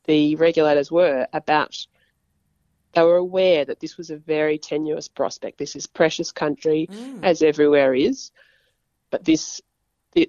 the 0.05 0.35
regulators 0.37 0.91
were 0.91 1.27
about. 1.33 1.87
They 2.93 3.03
were 3.03 3.17
aware 3.17 3.65
that 3.65 3.81
this 3.81 3.97
was 3.97 4.11
a 4.11 4.17
very 4.17 4.59
tenuous 4.59 5.07
prospect. 5.07 5.59
This 5.59 5.77
is 5.77 5.87
precious 5.87 6.33
country, 6.33 6.89
mm. 6.91 7.23
as 7.23 7.43
everywhere 7.43 7.95
is, 7.95 8.31
but 9.11 9.25
this 9.25 9.61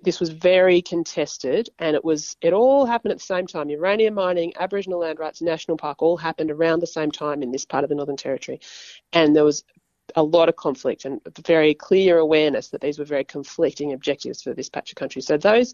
this 0.03 0.19
was 0.19 0.29
very 0.29 0.81
contested, 0.81 1.69
and 1.79 1.95
it 1.95 2.03
was 2.03 2.35
it 2.41 2.53
all 2.53 2.85
happened 2.85 3.11
at 3.11 3.19
the 3.19 3.23
same 3.23 3.47
time. 3.47 3.69
Uranium 3.69 4.15
mining, 4.15 4.53
Aboriginal 4.59 4.99
land 4.99 5.19
rights, 5.19 5.41
national 5.41 5.77
park 5.77 6.01
all 6.01 6.17
happened 6.17 6.51
around 6.51 6.81
the 6.81 6.87
same 6.87 7.11
time 7.11 7.41
in 7.41 7.51
this 7.51 7.65
part 7.65 7.83
of 7.83 7.89
the 7.89 7.95
Northern 7.95 8.17
Territory, 8.17 8.59
and 9.13 9.35
there 9.35 9.45
was 9.45 9.63
a 10.15 10.23
lot 10.23 10.49
of 10.49 10.55
conflict 10.55 11.05
and 11.05 11.19
very 11.45 11.73
clear 11.73 12.17
awareness 12.17 12.69
that 12.69 12.81
these 12.81 12.97
were 12.97 13.05
very 13.05 13.23
conflicting 13.23 13.93
objectives 13.93 14.41
for 14.41 14.53
this 14.53 14.69
patch 14.69 14.91
of 14.91 14.95
country. 14.95 15.21
So 15.21 15.37
those 15.37 15.73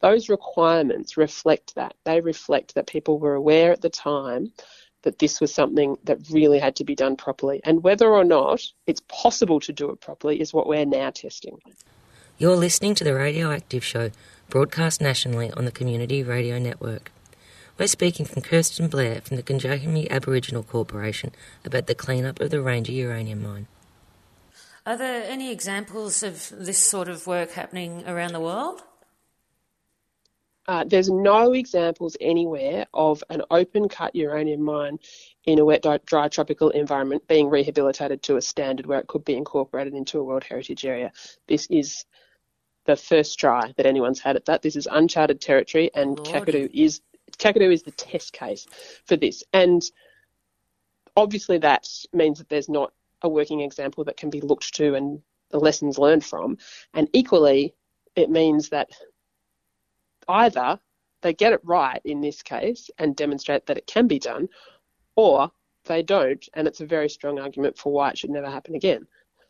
those 0.00 0.28
requirements 0.28 1.16
reflect 1.16 1.74
that. 1.74 1.94
They 2.04 2.20
reflect 2.20 2.74
that 2.74 2.86
people 2.86 3.18
were 3.18 3.34
aware 3.34 3.72
at 3.72 3.80
the 3.80 3.90
time 3.90 4.52
that 5.02 5.18
this 5.18 5.40
was 5.40 5.52
something 5.54 5.96
that 6.04 6.18
really 6.30 6.58
had 6.58 6.76
to 6.76 6.84
be 6.84 6.94
done 6.94 7.16
properly. 7.16 7.60
And 7.64 7.82
whether 7.82 8.08
or 8.08 8.24
not 8.24 8.62
it's 8.86 9.02
possible 9.08 9.60
to 9.60 9.72
do 9.72 9.90
it 9.90 10.00
properly 10.00 10.40
is 10.40 10.52
what 10.52 10.66
we're 10.66 10.86
now 10.86 11.10
testing. 11.10 11.58
You're 12.36 12.56
listening 12.56 12.96
to 12.96 13.04
the 13.04 13.14
Radioactive 13.14 13.84
Show, 13.84 14.10
broadcast 14.50 15.00
nationally 15.00 15.52
on 15.52 15.66
the 15.66 15.70
Community 15.70 16.20
Radio 16.24 16.58
Network. 16.58 17.12
We're 17.78 17.86
speaking 17.86 18.26
from 18.26 18.42
Kirsten 18.42 18.88
Blair 18.88 19.20
from 19.20 19.36
the 19.36 19.42
Gundjeihmi 19.44 20.10
Aboriginal 20.10 20.64
Corporation 20.64 21.30
about 21.64 21.86
the 21.86 21.94
cleanup 21.94 22.40
of 22.40 22.50
the 22.50 22.60
Ranger 22.60 22.90
uranium 22.90 23.40
mine. 23.40 23.68
Are 24.84 24.96
there 24.96 25.22
any 25.22 25.52
examples 25.52 26.24
of 26.24 26.50
this 26.50 26.78
sort 26.78 27.08
of 27.08 27.28
work 27.28 27.52
happening 27.52 28.02
around 28.04 28.32
the 28.32 28.40
world? 28.40 28.82
Uh, 30.66 30.82
there's 30.82 31.08
no 31.08 31.52
examples 31.52 32.16
anywhere 32.20 32.84
of 32.92 33.22
an 33.30 33.42
open 33.52 33.88
cut 33.88 34.16
uranium 34.16 34.62
mine 34.62 34.98
in 35.46 35.58
a 35.58 35.64
wet, 35.64 35.84
dry 36.06 36.28
tropical 36.28 36.70
environment 36.70 37.26
being 37.28 37.48
rehabilitated 37.50 38.22
to 38.22 38.36
a 38.36 38.42
standard 38.42 38.86
where 38.86 38.98
it 38.98 39.06
could 39.06 39.24
be 39.24 39.36
incorporated 39.36 39.94
into 39.94 40.18
a 40.18 40.24
World 40.24 40.44
Heritage 40.44 40.84
Area. 40.84 41.12
This 41.46 41.66
is 41.66 42.06
the 42.86 42.96
first 42.96 43.38
try 43.38 43.72
that 43.76 43.86
anyone's 43.86 44.20
had 44.20 44.36
at 44.36 44.46
that. 44.46 44.62
This 44.62 44.76
is 44.76 44.88
uncharted 44.90 45.40
territory, 45.40 45.90
and 45.94 46.16
Lord. 46.18 46.28
Kakadu 46.28 46.70
is 46.72 47.00
Kakadu 47.38 47.72
is 47.72 47.82
the 47.82 47.90
test 47.90 48.32
case 48.32 48.66
for 49.06 49.16
this. 49.16 49.42
And 49.52 49.82
obviously, 51.16 51.58
that 51.58 51.88
means 52.12 52.38
that 52.38 52.48
there's 52.48 52.68
not 52.68 52.92
a 53.22 53.28
working 53.28 53.60
example 53.60 54.04
that 54.04 54.16
can 54.16 54.30
be 54.30 54.40
looked 54.40 54.74
to 54.74 54.94
and 54.94 55.20
the 55.50 55.58
lessons 55.58 55.98
learned 55.98 56.24
from. 56.24 56.58
And 56.92 57.08
equally, 57.12 57.74
it 58.16 58.30
means 58.30 58.68
that 58.70 58.90
either 60.28 60.78
they 61.22 61.32
get 61.32 61.52
it 61.52 61.60
right 61.64 62.00
in 62.04 62.20
this 62.20 62.42
case 62.42 62.90
and 62.98 63.16
demonstrate 63.16 63.66
that 63.66 63.78
it 63.78 63.86
can 63.86 64.06
be 64.06 64.18
done, 64.18 64.48
or 65.16 65.50
they 65.84 66.02
don't, 66.02 66.48
and 66.54 66.66
it's 66.66 66.80
a 66.80 66.86
very 66.86 67.08
strong 67.08 67.38
argument 67.38 67.78
for 67.78 67.92
why 67.92 68.10
it 68.10 68.18
should 68.18 68.30
never 68.30 68.50
happen 68.50 68.74
again. 68.74 69.06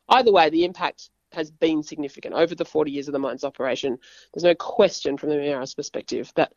Either 0.08 0.32
way, 0.32 0.50
the 0.50 0.64
impact 0.64 1.10
has 1.32 1.50
been 1.50 1.82
significant 1.82 2.34
over 2.34 2.54
the 2.54 2.64
40 2.64 2.90
years 2.90 3.08
of 3.08 3.12
the 3.12 3.18
mine's 3.18 3.44
operation. 3.44 3.98
There's 4.32 4.44
no 4.44 4.54
question 4.54 5.16
from 5.16 5.30
the 5.30 5.36
Mirarr's 5.36 5.74
perspective 5.74 6.32
that 6.36 6.52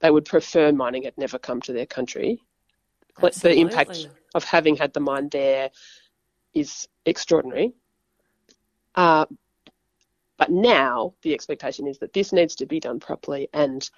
they 0.00 0.10
would 0.10 0.24
prefer 0.24 0.72
mining 0.72 1.04
had 1.04 1.16
never 1.16 1.38
come 1.38 1.60
to 1.62 1.72
their 1.72 1.86
country. 1.86 2.40
Absolutely. 3.22 3.62
The 3.62 3.70
impact 3.70 4.08
of 4.34 4.44
having 4.44 4.76
had 4.76 4.92
the 4.92 5.00
mine 5.00 5.28
there 5.30 5.70
is 6.54 6.88
extraordinary. 7.06 7.72
Uh, 8.94 9.26
but 10.38 10.50
now 10.50 11.14
the 11.22 11.34
expectation 11.34 11.86
is 11.86 11.98
that 11.98 12.12
this 12.12 12.32
needs 12.32 12.56
to 12.56 12.66
be 12.66 12.80
done 12.80 13.00
properly 13.00 13.48
and 13.52 13.88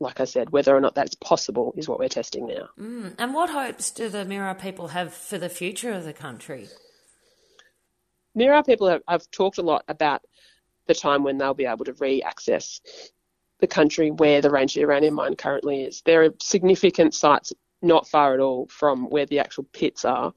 like 0.00 0.20
I 0.20 0.24
said, 0.24 0.50
whether 0.50 0.76
or 0.76 0.80
not 0.80 0.94
that's 0.94 1.14
possible 1.16 1.74
is 1.76 1.88
what 1.88 1.98
we're 1.98 2.08
testing 2.08 2.46
now. 2.46 2.68
Mm. 2.78 3.14
And 3.18 3.34
what 3.34 3.50
hopes 3.50 3.90
do 3.90 4.08
the 4.08 4.24
Mirarr 4.24 4.58
people 4.58 4.88
have 4.88 5.12
for 5.12 5.38
the 5.38 5.48
future 5.48 5.92
of 5.92 6.04
the 6.04 6.12
country? 6.12 6.68
Mirarr 8.36 8.64
people 8.64 8.88
have, 8.88 9.02
have 9.08 9.30
talked 9.30 9.58
a 9.58 9.62
lot 9.62 9.84
about 9.88 10.22
the 10.86 10.94
time 10.94 11.24
when 11.24 11.38
they'll 11.38 11.54
be 11.54 11.66
able 11.66 11.84
to 11.84 11.92
re-access 11.94 12.80
the 13.60 13.66
country 13.66 14.10
where 14.10 14.40
the 14.40 14.50
Ranger 14.50 14.80
uranium 14.80 15.14
mine 15.14 15.34
currently 15.34 15.82
is. 15.82 16.02
There 16.02 16.24
are 16.24 16.34
significant 16.40 17.14
sites 17.14 17.52
not 17.82 18.08
far 18.08 18.34
at 18.34 18.40
all 18.40 18.66
from 18.68 19.10
where 19.10 19.26
the 19.26 19.40
actual 19.40 19.64
pits 19.72 20.04
are, 20.04 20.32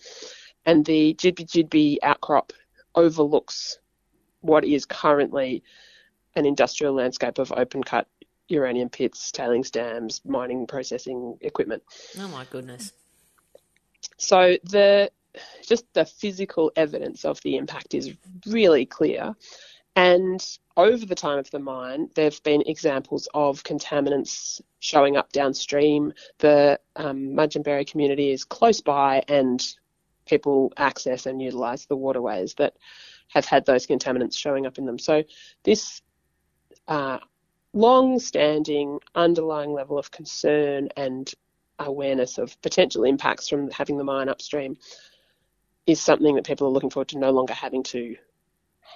and 0.66 0.86
the 0.86 1.14
Jidbi 1.16 1.46
Jidbi 1.46 1.98
outcrop 2.04 2.54
overlooks 2.96 3.80
what 4.42 4.66
is 4.66 4.86
currently 4.86 5.64
an 6.36 6.46
industrial 6.46 6.94
landscape 6.94 7.38
of 7.38 7.52
open 7.52 7.84
cut 7.84 8.08
uranium 8.52 8.90
pits, 8.90 9.32
tailings 9.32 9.72
dams, 9.72 10.22
mining 10.26 10.68
processing 10.68 11.38
equipment. 11.42 11.84
Oh 12.20 12.28
my 12.28 12.46
goodness. 12.46 12.92
So 14.18 14.58
the 14.64 15.12
just 15.66 15.86
the 15.94 16.06
physical 16.06 16.72
evidence 16.76 17.26
of 17.26 17.42
the 17.42 17.58
impact 17.58 17.94
is 17.94 18.12
really 18.46 18.86
clear. 18.86 19.36
And 19.96 20.46
over 20.78 21.06
the 21.06 21.16
time 21.16 21.38
of 21.38 21.52
the 21.52 21.60
mine, 21.60 22.10
there 22.16 22.26
have 22.26 22.42
been 22.44 22.64
examples 22.66 23.28
of 23.34 23.64
contaminants 23.64 24.62
showing 24.80 25.18
up 25.18 25.32
downstream. 25.34 26.14
The 26.40 26.80
um, 26.96 27.34
Mudginberri 27.34 27.90
community 27.90 28.32
is 28.32 28.46
close 28.46 28.80
by, 28.80 29.24
and 29.28 29.62
people 30.26 30.72
access 30.78 31.26
and 31.26 31.42
utilise 31.42 31.86
the 31.86 31.98
waterways 31.98 32.54
that 32.56 32.78
have 33.30 33.46
had 33.46 33.66
those 33.66 33.86
contaminants 33.86 34.38
showing 34.38 34.66
up 34.66 34.78
in 34.78 34.86
them. 34.86 34.98
So, 34.98 35.24
this 35.64 36.02
uh, 36.88 37.20
long 37.74 38.20
standing 38.20 39.00
underlying 39.16 39.74
level 39.74 39.98
of 39.98 40.12
concern 40.12 40.90
and 40.98 41.34
awareness 41.80 42.38
of 42.38 42.60
potential 42.62 43.04
impacts 43.04 43.50
from 43.50 43.70
having 43.72 43.98
the 43.98 44.04
mine 44.04 44.30
upstream 44.30 44.78
is 45.88 46.00
something 46.00 46.36
that 46.36 46.46
people 46.46 46.68
are 46.68 46.72
looking 46.72 46.90
forward 46.90 47.08
to 47.10 47.18
no 47.18 47.32
longer 47.32 47.54
having 47.54 47.84
to 47.84 48.16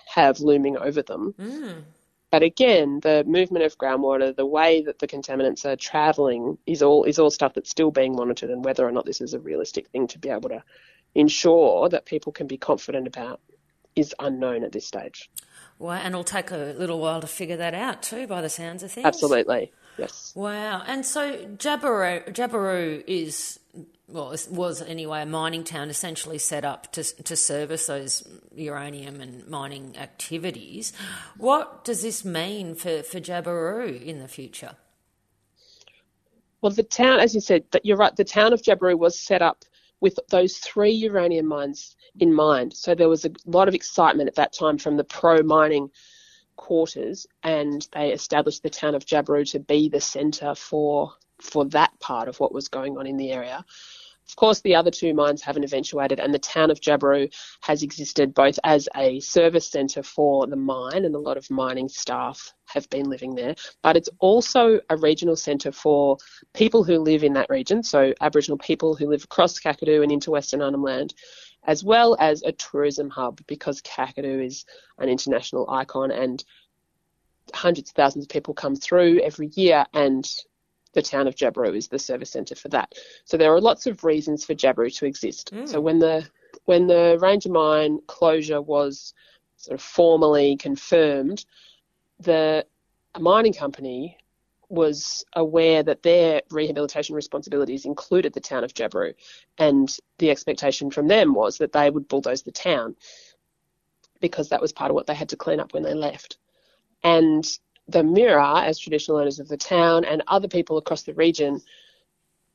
have 0.08 0.40
looming 0.40 0.78
over 0.78 1.02
them. 1.02 1.34
Mm. 1.40 1.84
But 2.32 2.44
again, 2.44 3.00
the 3.02 3.24
movement 3.26 3.64
of 3.66 3.78
groundwater, 3.78 4.36
the 4.36 4.46
way 4.46 4.82
that 4.82 5.00
the 5.00 5.08
contaminants 5.08 5.66
are 5.66 5.78
travelling 5.78 6.58
is 6.66 6.82
all 6.82 7.06
is 7.06 7.18
all 7.18 7.30
stuff 7.30 7.54
that's 7.54 7.70
still 7.70 7.92
being 7.92 8.16
monitored, 8.16 8.50
and 8.50 8.64
whether 8.64 8.86
or 8.86 8.92
not 8.92 9.06
this 9.06 9.22
is 9.22 9.34
a 9.34 9.40
realistic 9.40 9.88
thing 9.88 10.08
to 10.08 10.20
be 10.20 10.30
able 10.30 10.50
to 10.50 10.64
ensure 11.14 11.88
that 11.90 12.06
people 12.06 12.34
can 12.34 12.46
be 12.46 12.58
confident 12.58 13.08
about 13.08 13.40
is 13.96 14.14
unknown 14.20 14.64
at 14.64 14.72
this 14.72 14.86
stage. 14.86 15.30
Well, 15.80 15.92
and 15.92 16.14
it'll 16.14 16.24
take 16.24 16.52
a 16.52 16.76
little 16.78 17.00
while 17.00 17.22
to 17.22 17.28
figure 17.28 17.58
that 17.58 17.74
out 17.74 18.04
too, 18.04 18.28
by 18.28 18.42
the 18.42 18.50
sounds 18.50 18.84
of 18.84 18.92
things. 18.92 19.06
Absolutely, 19.06 19.72
yes. 19.98 20.32
Wow. 20.36 20.84
And 20.86 21.06
so 21.06 21.46
Jabiru, 21.58 22.34
Jabiru 22.34 23.04
is, 23.08 23.60
well, 24.08 24.36
was 24.50 24.82
anyway 24.82 25.22
a 25.22 25.26
mining 25.26 25.64
town 25.64 25.90
essentially 25.90 26.38
set 26.38 26.64
up 26.64 26.92
to, 26.94 27.04
to 27.04 27.36
service 27.36 27.88
those 27.88 28.28
uranium 28.54 29.20
and 29.20 29.48
mining 29.48 29.98
activities. 29.98 30.94
What 31.38 31.84
does 31.84 32.02
this 32.02 32.24
mean 32.24 32.76
for, 32.76 33.04
for 33.04 33.20
Jabiru 33.20 34.02
in 34.02 34.20
the 34.20 34.28
future? 34.28 34.76
Well, 36.62 36.72
the 36.72 36.84
town, 36.84 37.20
as 37.20 37.36
you 37.36 37.42
said, 37.42 37.64
that 37.72 37.86
you're 37.86 37.98
right. 37.98 38.16
The 38.16 38.24
town 38.24 38.52
of 38.52 38.62
Jabiru 38.62 38.98
was 38.98 39.20
set 39.20 39.42
up 39.42 39.66
with 40.06 40.20
those 40.30 40.58
three 40.58 40.92
uranium 40.92 41.48
mines 41.48 41.96
in 42.20 42.32
mind. 42.32 42.72
So 42.74 42.94
there 42.94 43.10
was 43.10 43.26
a 43.26 43.32
lot 43.48 43.68
of 43.68 43.74
excitement 43.74 44.30
at 44.30 44.36
that 44.36 44.54
time 44.54 44.78
from 44.78 44.98
the 44.98 45.04
pro 45.04 45.42
mining 45.42 45.90
quarters, 46.58 47.26
and 47.42 47.88
they 47.92 48.12
established 48.12 48.62
the 48.62 48.70
town 48.70 48.94
of 48.94 49.04
Jabiru 49.04 49.50
to 49.50 49.60
be 49.60 49.90
the 49.90 50.00
centre 50.00 50.54
for 50.54 51.14
for 51.42 51.66
that 51.66 52.00
part 52.00 52.28
of 52.28 52.40
what 52.40 52.54
was 52.54 52.68
going 52.68 53.00
on 53.00 53.08
in 53.08 53.18
the 53.18 53.32
area. 53.32 53.66
Of 54.28 54.36
course, 54.36 54.62
the 54.62 54.76
other 54.76 54.92
two 54.92 55.14
mines 55.14 55.42
haven't 55.42 55.64
eventuated, 55.64 56.20
and 56.20 56.34
the 56.34 56.40
town 56.40 56.72
of 56.72 56.80
Jabiru 56.80 57.34
has 57.62 57.84
existed 57.84 58.34
both 58.34 58.60
as 58.64 58.90
a 58.96 59.20
service 59.20 59.70
centre 59.70 60.04
for 60.04 60.48
the 60.48 60.56
mine, 60.56 61.06
and 61.06 61.16
a 61.16 61.20
lot 61.20 61.38
of 61.38 61.50
mining 61.52 61.90
staff 61.90 62.54
have 62.66 62.90
been 62.90 63.10
living 63.10 63.36
there, 63.36 63.56
but 63.84 63.96
it's 63.96 64.10
also 64.20 64.82
a 64.90 64.98
regional 64.98 65.36
centre 65.36 65.72
for 65.72 66.18
people 66.54 66.84
who 66.84 66.98
live 66.98 67.24
in 67.24 67.34
that 67.34 67.50
region, 67.50 67.84
so 67.84 68.14
Aboriginal 68.20 68.58
people 68.58 68.96
who 68.96 69.08
live 69.08 69.24
across 69.24 69.60
Kakadu 69.60 70.02
and 70.02 70.12
into 70.12 70.32
Western 70.32 70.62
Arnhem 70.62 70.84
Land, 70.84 71.14
as 71.64 71.84
well 71.84 72.18
as 72.20 72.42
a 72.44 72.52
tourism 72.52 73.10
hub 73.10 73.42
because 73.48 73.82
Kakadu 73.82 74.44
is 74.46 74.66
an 74.98 75.10
international 75.10 75.70
icon 75.70 76.12
and 76.12 76.44
hundreds 77.54 77.92
of 77.92 77.96
thousands 77.96 78.26
of 78.26 78.30
people 78.30 78.54
come 78.54 78.76
through 78.76 79.22
every 79.22 79.52
year 79.56 79.86
and 79.94 80.28
the 80.96 81.02
town 81.02 81.28
of 81.28 81.36
Jabiru 81.36 81.76
is 81.76 81.88
the 81.88 82.00
service 82.00 82.32
centre 82.32 82.56
for 82.56 82.70
that. 82.70 82.94
So 83.26 83.38
there 83.38 83.54
are 83.54 83.62
lots 83.62 83.86
of 83.86 84.04
reasons 84.04 84.44
for 84.44 84.56
Jabiru 84.56 84.96
to 84.98 85.06
exist. 85.06 85.54
Mm. 85.54 85.68
So 85.68 85.80
when 85.80 86.00
the 86.00 86.28
when 86.64 86.88
the 86.88 87.18
Ranger 87.22 87.52
Mine 87.52 88.00
closure 88.08 88.62
was 88.62 89.14
sort 89.58 89.76
of 89.76 89.82
formally 89.82 90.58
confirmed, 90.58 91.46
the 92.20 92.66
mining 93.20 93.54
company 93.54 94.18
was 94.70 95.24
aware 95.34 95.84
that 95.84 96.02
their 96.02 96.42
rehabilitation 96.50 97.16
responsibilities 97.16 97.86
included 97.86 98.34
the 98.34 98.40
town 98.40 98.64
of 98.64 98.74
Jabiru, 98.74 99.14
and 99.60 99.96
the 100.18 100.32
expectation 100.32 100.90
from 100.90 101.08
them 101.08 101.36
was 101.36 101.60
that 101.60 101.72
they 101.72 101.90
would 101.90 102.08
bulldoze 102.08 102.42
the 102.42 102.52
town 102.52 102.96
because 104.22 104.50
that 104.50 104.62
was 104.62 104.74
part 104.74 104.90
of 104.90 104.96
what 104.96 105.06
they 105.06 105.14
had 105.14 105.30
to 105.30 105.36
clean 105.36 105.60
up 105.60 105.74
when 105.74 105.84
they 105.84 105.94
left. 105.94 106.38
And 107.04 107.46
the 107.88 108.04
Mirarr, 108.04 108.64
as 108.64 108.80
traditional 108.80 109.18
owners 109.18 109.40
of 109.40 109.48
the 109.48 109.58
town, 109.58 110.06
and 110.06 110.24
other 110.28 110.48
people 110.48 110.78
across 110.78 111.04
the 111.04 111.14
region 111.14 111.62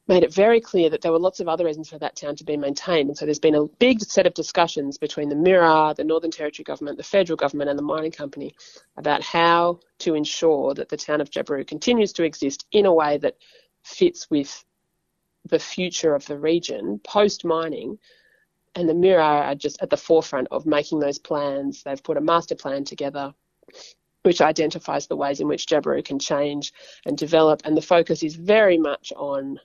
made 0.09 0.25
it 0.25 0.35
very 0.35 0.61
clear 0.61 0.91
that 0.91 1.03
there 1.03 1.13
were 1.13 1.21
lots 1.21 1.39
of 1.39 1.47
other 1.47 1.65
reasons 1.65 1.89
for 1.89 1.99
that 1.99 2.17
town 2.17 2.35
to 2.35 2.43
be 2.43 2.57
maintained. 2.57 3.09
And 3.09 3.17
so 3.17 3.25
there's 3.25 3.39
been 3.39 3.55
a 3.55 3.67
big 3.79 4.01
set 4.01 4.27
of 4.27 4.35
discussions 4.35 4.99
between 4.99 5.29
the 5.29 5.37
Mirarr, 5.37 5.95
the 5.95 6.03
Northern 6.03 6.33
Territory 6.33 6.65
government, 6.65 6.97
the 6.97 7.05
federal 7.05 7.37
government, 7.37 7.71
and 7.71 7.79
the 7.79 7.85
mining 7.85 8.11
company 8.11 8.53
about 8.97 9.23
how 9.23 9.79
to 9.99 10.17
ensure 10.17 10.75
that 10.75 10.89
the 10.89 10.97
town 10.97 11.21
of 11.21 11.31
Jabiru 11.31 11.65
continues 11.65 12.13
to 12.15 12.25
exist 12.25 12.67
in 12.73 12.87
a 12.87 12.93
way 12.93 13.19
that 13.19 13.37
fits 13.85 14.29
with 14.31 14.65
the 15.47 15.61
future 15.61 16.17
of 16.17 16.27
the 16.27 16.39
region 16.39 16.99
post 17.05 17.45
mining. 17.45 17.97
And 18.75 18.89
the 18.89 18.95
Mirarr 18.95 19.47
are 19.47 19.55
just 19.55 19.81
at 19.81 19.91
the 19.91 19.97
forefront 19.97 20.49
of 20.51 20.67
making 20.67 20.99
those 20.99 21.21
plans. 21.21 21.85
They've 21.85 22.03
put 22.03 22.17
a 22.17 22.21
master 22.21 22.57
plan 22.57 22.83
together 22.85 23.33
which 24.23 24.41
identifies 24.41 25.07
the 25.07 25.17
ways 25.17 25.41
in 25.41 25.49
which 25.49 25.67
Jabiru 25.67 26.05
can 26.05 26.19
change 26.19 26.73
and 27.07 27.17
develop. 27.17 27.63
And 27.65 27.77
the 27.77 27.83
focus 27.83 28.23
is 28.23 28.37
very 28.37 28.79
much 28.79 29.13
on 29.17 29.59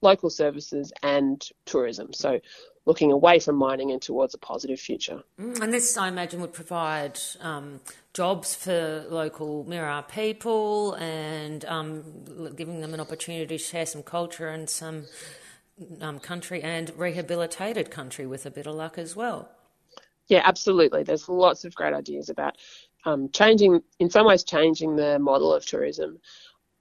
local 0.00 0.30
services 0.30 0.92
and 1.02 1.46
tourism. 1.64 2.12
So 2.12 2.40
looking 2.84 3.12
away 3.12 3.38
from 3.38 3.56
mining 3.56 3.92
and 3.92 4.02
towards 4.02 4.34
a 4.34 4.38
positive 4.38 4.80
future. 4.80 5.22
Mm, 5.40 5.60
And 5.60 5.72
this, 5.72 5.96
I 5.96 6.08
imagine, 6.08 6.40
would 6.40 6.52
provide 6.52 7.18
um, 7.40 7.80
jobs 8.12 8.54
for 8.54 9.04
local 9.08 9.64
Mirarr 9.64 10.08
people 10.08 10.94
and 10.94 11.64
um, 11.64 12.52
giving 12.56 12.80
them 12.80 12.92
an 12.94 13.00
opportunity 13.00 13.46
to 13.46 13.58
share 13.58 13.86
some 13.86 14.02
culture 14.02 14.48
and 14.48 14.68
some 14.68 15.06
um, 16.00 16.18
country 16.18 16.60
and 16.62 16.92
rehabilitated 16.96 17.90
country 17.90 18.26
with 18.26 18.46
a 18.46 18.50
bit 18.50 18.66
of 18.66 18.74
luck 18.74 18.98
as 18.98 19.14
well. 19.14 19.48
Yeah, 20.26 20.42
absolutely. 20.44 21.02
There's 21.02 21.28
lots 21.28 21.64
of 21.64 21.74
great 21.74 21.94
ideas 21.94 22.28
about 22.28 22.56
um, 23.04 23.30
changing, 23.30 23.82
in 23.98 24.10
some 24.10 24.26
ways, 24.26 24.44
changing 24.44 24.96
the 24.96 25.18
model 25.18 25.52
of 25.52 25.64
tourism 25.64 26.18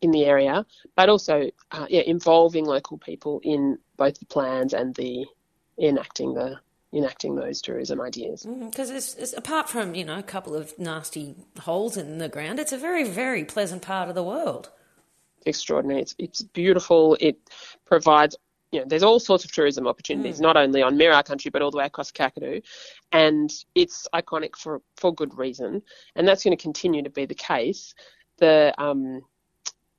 in 0.02 0.12
the 0.12 0.26
area, 0.26 0.66
but 0.96 1.10
also, 1.10 1.50
uh, 1.72 1.86
yeah, 1.90 2.02
involving 2.02 2.66
local 2.66 2.98
people 2.98 3.40
in 3.44 3.78
both 3.98 4.20
the 4.20 4.26
plans 4.26 4.74
and 4.74 4.96
the 4.96 5.26
enacting 5.80 6.34
the 6.34 6.60
enacting 6.94 7.36
those 7.36 7.62
tourism 7.62 8.02
ideas. 8.02 8.46
Because 8.46 8.90
it's, 8.90 9.16
it's 9.16 9.34
apart 9.34 9.70
from 9.70 9.96
you 9.96 10.04
know 10.04 10.20
a 10.20 10.24
couple 10.24 10.56
of 10.56 10.78
nasty 10.78 11.36
holes 11.62 11.96
in 11.98 12.18
the 12.18 12.28
ground, 12.28 12.60
it's 12.60 12.74
a 12.74 12.78
very 12.78 13.08
very 13.08 13.46
pleasant 13.46 13.82
part 13.82 14.10
of 14.10 14.16
the 14.16 14.24
world. 14.24 14.70
extraordinary. 15.46 16.02
It's 16.02 16.16
it's 16.18 16.42
beautiful. 16.42 17.18
It 17.20 17.38
provides 17.86 18.36
you 18.72 18.80
know 18.80 18.86
there's 18.88 19.04
all 19.04 19.20
sorts 19.20 19.44
of 19.46 19.52
tourism 19.52 19.88
opportunities, 19.88 20.40
not 20.40 20.58
only 20.58 20.82
on 20.82 20.98
Mirarr 20.98 21.26
country 21.26 21.52
but 21.52 21.62
all 21.62 21.72
the 21.72 21.78
way 21.78 21.86
across 21.86 22.12
Kakadu, 22.12 22.64
and 23.12 23.52
it's 23.76 24.08
iconic 24.14 24.56
for 24.56 24.82
for 24.98 25.14
good 25.14 25.38
reason, 25.38 25.82
and 26.16 26.28
that's 26.28 26.44
going 26.44 26.56
to 26.56 26.62
continue 26.62 27.04
to 27.04 27.10
be 27.10 27.26
the 27.26 27.36
case. 27.36 27.94
The 28.38 28.74
um, 28.78 29.22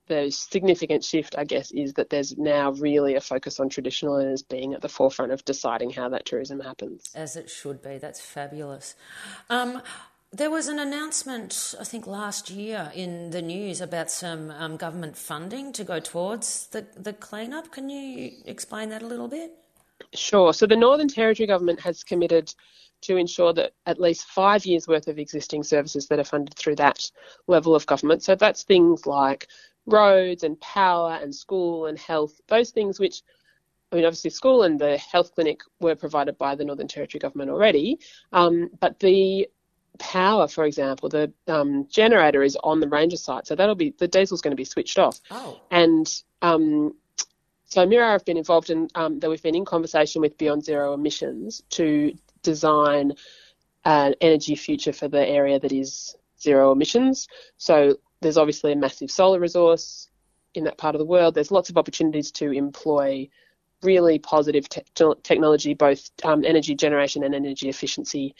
the 0.07 0.29
significant 0.31 1.03
shift, 1.03 1.35
I 1.37 1.45
guess, 1.45 1.71
is 1.71 1.93
that 1.93 2.09
there's 2.09 2.37
now 2.37 2.71
really 2.73 3.15
a 3.15 3.21
focus 3.21 3.59
on 3.59 3.69
traditional 3.69 4.15
owners 4.15 4.43
being 4.43 4.73
at 4.73 4.81
the 4.81 4.89
forefront 4.89 5.31
of 5.31 5.45
deciding 5.45 5.91
how 5.91 6.09
that 6.09 6.25
tourism 6.25 6.59
happens. 6.59 7.09
As 7.15 7.35
it 7.35 7.49
should 7.49 7.81
be. 7.81 7.99
That's 7.99 8.19
fabulous. 8.19 8.95
Um, 9.49 9.81
there 10.33 10.49
was 10.49 10.67
an 10.67 10.79
announcement, 10.79 11.75
I 11.79 11.83
think, 11.83 12.07
last 12.07 12.49
year 12.49 12.91
in 12.95 13.29
the 13.29 13.41
news 13.41 13.81
about 13.81 14.09
some 14.09 14.49
um, 14.49 14.77
government 14.77 15.15
funding 15.15 15.71
to 15.73 15.83
go 15.83 15.99
towards 15.99 16.67
the, 16.67 16.87
the 16.97 17.13
cleanup. 17.13 17.71
Can 17.71 17.87
you 17.89 18.31
explain 18.45 18.89
that 18.89 19.03
a 19.03 19.07
little 19.07 19.27
bit? 19.27 19.51
Sure. 20.13 20.51
So 20.51 20.65
the 20.65 20.75
Northern 20.75 21.07
Territory 21.07 21.45
government 21.45 21.79
has 21.81 22.03
committed 22.03 22.53
to 23.01 23.17
ensure 23.17 23.53
that 23.53 23.73
at 23.85 23.99
least 23.99 24.25
five 24.25 24.65
years 24.65 24.87
worth 24.87 25.07
of 25.07 25.19
existing 25.19 25.61
services 25.61 26.07
that 26.07 26.19
are 26.19 26.23
funded 26.23 26.55
through 26.55 26.77
that 26.77 27.11
level 27.47 27.75
of 27.75 27.85
government. 27.85 28.23
So 28.23 28.33
that's 28.33 28.63
things 28.63 29.05
like 29.05 29.47
roads 29.85 30.43
and 30.43 30.59
power 30.61 31.19
and 31.21 31.35
school 31.35 31.85
and 31.85 31.99
health, 31.99 32.41
those 32.47 32.71
things 32.71 32.99
which 32.99 33.21
I 33.91 33.97
mean, 33.97 34.05
obviously, 34.05 34.31
school 34.31 34.63
and 34.63 34.81
the 34.81 34.97
health 34.97 35.35
clinic 35.35 35.61
were 35.79 35.93
provided 35.93 36.35
by 36.39 36.55
the 36.55 36.65
Northern 36.65 36.87
Territory 36.87 37.19
government 37.19 37.51
already, 37.51 37.99
um, 38.31 38.71
but 38.79 38.99
the 38.99 39.47
power, 39.99 40.47
for 40.47 40.65
example, 40.65 41.09
the 41.09 41.31
um, 41.47 41.87
generator 41.89 42.43
is 42.43 42.57
on 42.63 42.79
the 42.79 42.87
ranger 42.87 43.17
site, 43.17 43.47
so 43.47 43.55
that'll 43.55 43.75
be 43.75 43.93
the 43.97 44.07
diesel's 44.07 44.41
going 44.41 44.51
to 44.51 44.57
be 44.57 44.65
switched 44.65 44.99
off. 44.99 45.19
Oh. 45.31 45.59
And 45.71 46.07
um, 46.41 46.95
so 47.65 47.85
Mirarr 47.85 48.11
have 48.11 48.25
been 48.25 48.37
involved 48.37 48.69
in 48.69 48.87
um, 48.95 49.19
that. 49.19 49.29
We've 49.29 49.41
been 49.41 49.55
in 49.55 49.65
conversation 49.65 50.21
with 50.21 50.37
Beyond 50.37 50.63
Zero 50.63 50.93
Emissions 50.93 51.63
to 51.71 52.13
design 52.41 53.13
an 53.85 54.15
energy 54.21 54.55
future 54.55 54.93
for 54.93 55.07
the 55.07 55.25
area 55.25 55.59
that 55.59 55.71
is 55.71 56.15
zero 56.39 56.71
emissions. 56.71 57.27
So 57.57 57.97
there's 58.21 58.37
obviously 58.37 58.71
a 58.71 58.75
massive 58.75 59.11
solar 59.11 59.39
resource 59.39 60.09
in 60.53 60.65
that 60.65 60.77
part 60.77 60.95
of 60.95 60.99
the 60.99 61.05
world. 61.05 61.35
There's 61.35 61.51
lots 61.51 61.69
of 61.69 61.77
opportunities 61.77 62.31
to 62.33 62.51
employ 62.51 63.29
really 63.81 64.19
positive 64.19 64.69
te- 64.69 64.83
technology, 65.23 65.73
both 65.73 66.09
um, 66.23 66.45
energy 66.45 66.75
generation 66.75 67.23
and 67.23 67.35
energy 67.35 67.69
efficiency 67.69 68.35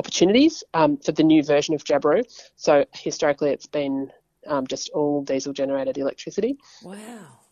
opportunities 0.00 0.64
um, 0.72 0.96
for 0.96 1.12
the 1.12 1.22
new 1.22 1.42
version 1.42 1.74
of 1.74 1.84
Jabiru. 1.84 2.22
So 2.56 2.72
historically, 2.94 3.50
it's 3.50 3.66
been 3.66 4.10
um, 4.46 4.66
just 4.66 4.88
all 4.90 5.22
diesel 5.22 5.52
generated 5.52 5.98
electricity. 5.98 6.56
Wow. 6.82 6.96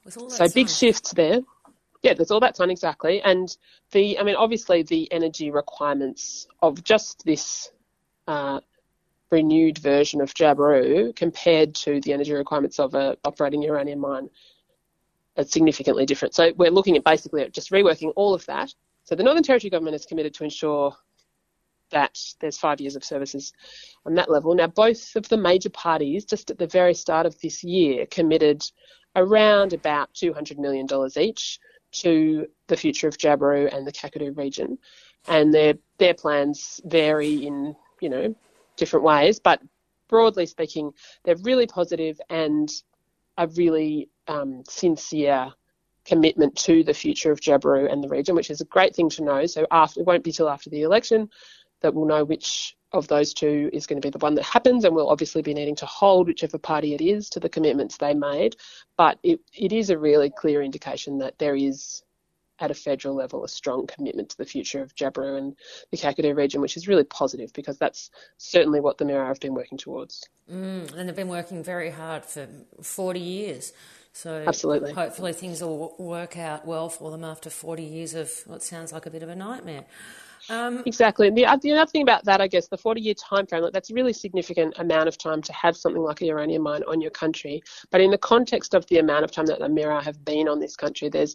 With 0.05 0.17
all 0.17 0.29
that 0.31 0.37
So 0.37 0.49
big 0.49 0.69
shifts 0.69 1.13
there. 1.13 1.41
Yeah, 2.03 2.15
there's 2.15 2.31
all 2.31 2.41
that 2.41 2.55
time 2.55 2.71
exactly, 2.71 3.21
and 3.23 3.49
the 3.91 4.21
I 4.21 4.23
mean 4.23 4.37
obviously 4.37 4.85
the 4.85 5.11
energy 5.11 5.51
requirements 5.51 6.47
of 6.63 6.85
just 6.85 7.25
this 7.25 7.73
uh, 8.29 8.61
renewed 9.31 9.79
version 9.79 10.21
of 10.21 10.33
Jabiru 10.33 11.15
compared 11.17 11.75
to 11.85 12.01
the 12.01 12.13
energy 12.13 12.33
requirements 12.33 12.79
of 12.79 12.95
a 12.95 13.17
operating 13.25 13.63
uranium 13.63 13.99
mine 13.99 14.31
are 15.37 15.45
significantly 15.45 16.07
different. 16.07 16.35
So 16.35 16.53
we're 16.57 16.71
looking 16.71 16.97
at 16.97 17.03
basically 17.03 17.49
just 17.51 17.73
reworking 17.73 18.13
all 18.15 18.33
of 18.33 18.47
that. 18.47 18.73
So 19.03 19.17
the 19.17 19.25
Northern 19.25 19.43
Territory 19.43 19.71
government 19.71 19.97
is 19.97 20.07
committed 20.07 20.35
to 20.35 20.45
ensure 20.45 20.95
that 21.91 22.19
there's 22.41 22.59
five 22.59 22.81
years 22.81 22.97
of 22.97 23.05
services 23.05 23.53
on 24.07 24.15
that 24.15 24.31
level. 24.31 24.55
Now, 24.55 24.67
both 24.67 25.17
of 25.17 25.29
the 25.29 25.37
major 25.37 25.71
parties, 25.71 26.25
just 26.25 26.51
at 26.51 26.59
the 26.59 26.67
very 26.67 26.95
start 26.95 27.27
of 27.27 27.39
this 27.41 27.63
year, 27.65 28.07
committed 28.07 28.63
around 29.17 29.73
about 29.73 30.13
$200 30.15 30.59
million 30.59 30.87
each 31.17 31.59
to 31.91 32.47
the 32.67 32.77
future 32.77 33.09
of 33.09 33.17
Jabiru 33.17 33.75
and 33.75 33.87
the 33.87 33.93
Kakadu 33.93 34.37
region. 34.37 34.79
And 35.27 35.53
their, 35.53 35.75
their 35.99 36.15
plans 36.15 36.81
vary 36.85 37.47
in, 37.47 37.75
you 38.01 38.09
know, 38.09 38.35
different 38.77 39.05
ways, 39.05 39.41
but 39.41 39.61
broadly 40.09 40.47
speaking, 40.47 40.93
they're 41.25 41.37
really 41.43 41.67
positive 41.67 42.21
and 42.31 42.71
a 43.37 43.47
really 43.49 44.09
um, 44.27 44.63
sincere 44.69 45.53
commitment 46.05 46.57
to 46.57 46.83
the 46.83 46.95
future 46.95 47.31
of 47.31 47.41
Jabiru 47.41 47.93
and 47.93 48.03
the 48.03 48.09
region, 48.09 48.35
which 48.35 48.51
is 48.51 48.61
a 48.61 48.67
great 48.67 48.95
thing 48.95 49.11
to 49.11 49.23
know. 49.23 49.47
So 49.47 49.67
after, 49.71 50.01
it 50.01 50.07
won't 50.07 50.25
be 50.25 50.33
till 50.33 50.49
after 50.49 50.71
the 50.71 50.83
election 50.83 51.29
that 51.81 51.95
we'll 51.95 52.07
know 52.07 52.25
which 52.25 52.77
of 52.93 53.09
those 53.09 53.35
two 53.35 53.69
is 53.73 53.87
going 53.87 54.01
to 54.01 54.07
be 54.07 54.11
the 54.11 54.19
one 54.19 54.35
that 54.35 54.45
happens, 54.45 54.85
and 54.85 54.95
we'll 54.95 55.11
obviously 55.11 55.43
be 55.43 55.55
needing 55.55 55.77
to 55.77 55.87
hold 55.87 56.27
whichever 56.27 56.59
party 56.59 56.95
it 56.95 57.01
is 57.01 57.29
to 57.31 57.41
the 57.41 57.49
commitments 57.49 57.97
they 57.97 58.15
made. 58.15 58.57
But 58.97 59.19
it, 59.23 59.41
it 59.55 59.73
is 59.73 59.91
a 59.91 59.99
really 59.99 60.31
clear 60.31 60.63
indication 60.63 61.19
that 61.19 61.39
there 61.39 61.55
is, 61.55 62.03
at 62.59 62.71
a 62.71 62.75
federal 62.75 63.15
level, 63.15 63.45
a 63.45 63.49
strong 63.49 63.87
commitment 63.87 64.31
to 64.31 64.39
the 64.39 64.47
future 64.47 64.83
of 64.83 64.95
Jabiru 64.95 65.37
and 65.37 65.57
the 65.91 65.99
Kakadu 65.99 66.35
region, 66.35 66.61
which 66.61 66.77
is 66.77 66.89
really 66.89 67.05
positive 67.05 67.53
because 67.53 67.79
that's 67.79 68.11
certainly 68.39 68.81
what 68.81 68.99
the 68.99 69.05
Mirarr 69.05 69.29
have 69.29 69.41
been 69.41 69.55
working 69.55 69.79
towards. 69.79 70.27
Mm, 70.51 70.95
and 70.95 71.09
they've 71.09 71.17
been 71.17 71.29
working 71.29 71.63
very 71.63 71.91
hard 71.91 72.25
for 72.25 72.49
40 72.83 73.21
years. 73.21 73.73
So 74.15 74.43
Absolutely. 74.47 74.93
hopefully 74.95 75.33
things 75.33 75.63
will 75.63 75.95
work 75.99 76.37
out 76.37 76.67
well 76.67 76.89
for 76.89 77.11
them 77.11 77.23
after 77.23 77.51
40 77.51 77.85
years 77.85 78.15
of 78.15 78.33
what 78.47 78.63
sounds 78.63 78.93
like 78.93 79.07
a 79.07 79.11
bit 79.11 79.23
of 79.23 79.29
a 79.29 79.37
nightmare. 79.37 79.85
Um, 80.49 80.83
Exactly. 80.87 81.31
The, 81.31 81.47
the 81.63 81.73
other 81.73 81.91
thing 81.91 82.03
about 82.03 82.25
that, 82.25 82.41
I 82.41 82.49
guess, 82.49 82.69
the 82.69 82.79
40 82.79 83.01
year 83.01 83.15
time 83.15 83.47
frame, 83.47 83.63
like, 83.63 83.73
that's 83.73 83.91
a 83.91 83.95
really 83.95 84.13
significant 84.13 84.75
amount 84.79 85.09
of 85.09 85.19
time 85.19 85.43
to 85.43 85.53
have 85.53 85.77
something 85.77 86.03
like 86.03 86.21
a 86.23 86.27
uranium 86.27 86.63
mine 86.63 86.83
on 86.89 87.01
your 87.01 87.11
country. 87.11 87.63
But 87.91 88.01
in 88.01 88.11
the 88.11 88.19
context 88.19 88.75
of 88.75 88.87
the 88.87 88.99
amount 88.99 89.25
of 89.25 89.31
time 89.31 89.47
that 89.47 89.59
the 89.59 89.69
Mirarr 89.69 90.03
have 90.03 90.25
been 90.25 90.49
on 90.49 90.61
this 90.61 90.77
country, 90.77 91.09
there's, 91.09 91.35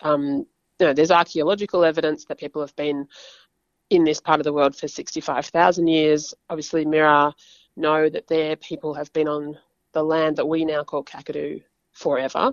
um, 0.00 0.46
you 0.80 0.86
know, 0.86 0.92
there's 0.92 1.10
archaeological 1.10 1.84
evidence 1.84 2.24
that 2.26 2.38
people 2.38 2.60
have 2.60 2.74
been 2.76 3.06
in 3.90 4.04
this 4.04 4.20
part 4.20 4.40
of 4.40 4.44
the 4.44 4.52
world 4.52 4.76
for 4.76 4.88
65,000 4.88 5.86
years. 5.86 6.34
Obviously, 6.50 6.84
Mirarr 6.84 7.32
know 7.76 8.08
that 8.08 8.26
their 8.28 8.56
people 8.56 8.94
have 8.94 9.12
been 9.12 9.28
on 9.28 9.58
the 9.92 10.02
land 10.02 10.36
that 10.36 10.46
we 10.46 10.64
now 10.64 10.82
call 10.82 11.04
Kakadu 11.04 11.62
forever. 11.92 12.52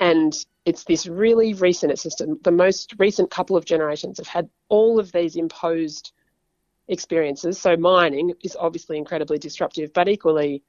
And 0.00 0.32
it's 0.70 0.84
this 0.84 1.08
really 1.08 1.52
recent, 1.54 1.90
just 2.00 2.22
the 2.44 2.52
most 2.52 2.94
recent 2.98 3.28
couple 3.28 3.56
of 3.56 3.64
generations 3.64 4.18
have 4.18 4.28
had 4.28 4.48
all 4.68 5.00
of 5.00 5.10
these 5.10 5.34
imposed 5.34 6.12
experiences. 6.86 7.58
So 7.58 7.76
mining 7.76 8.34
is 8.44 8.56
obviously 8.56 8.96
incredibly 8.96 9.36
disruptive, 9.36 9.92
but 9.92 10.08
equally, 10.08 10.62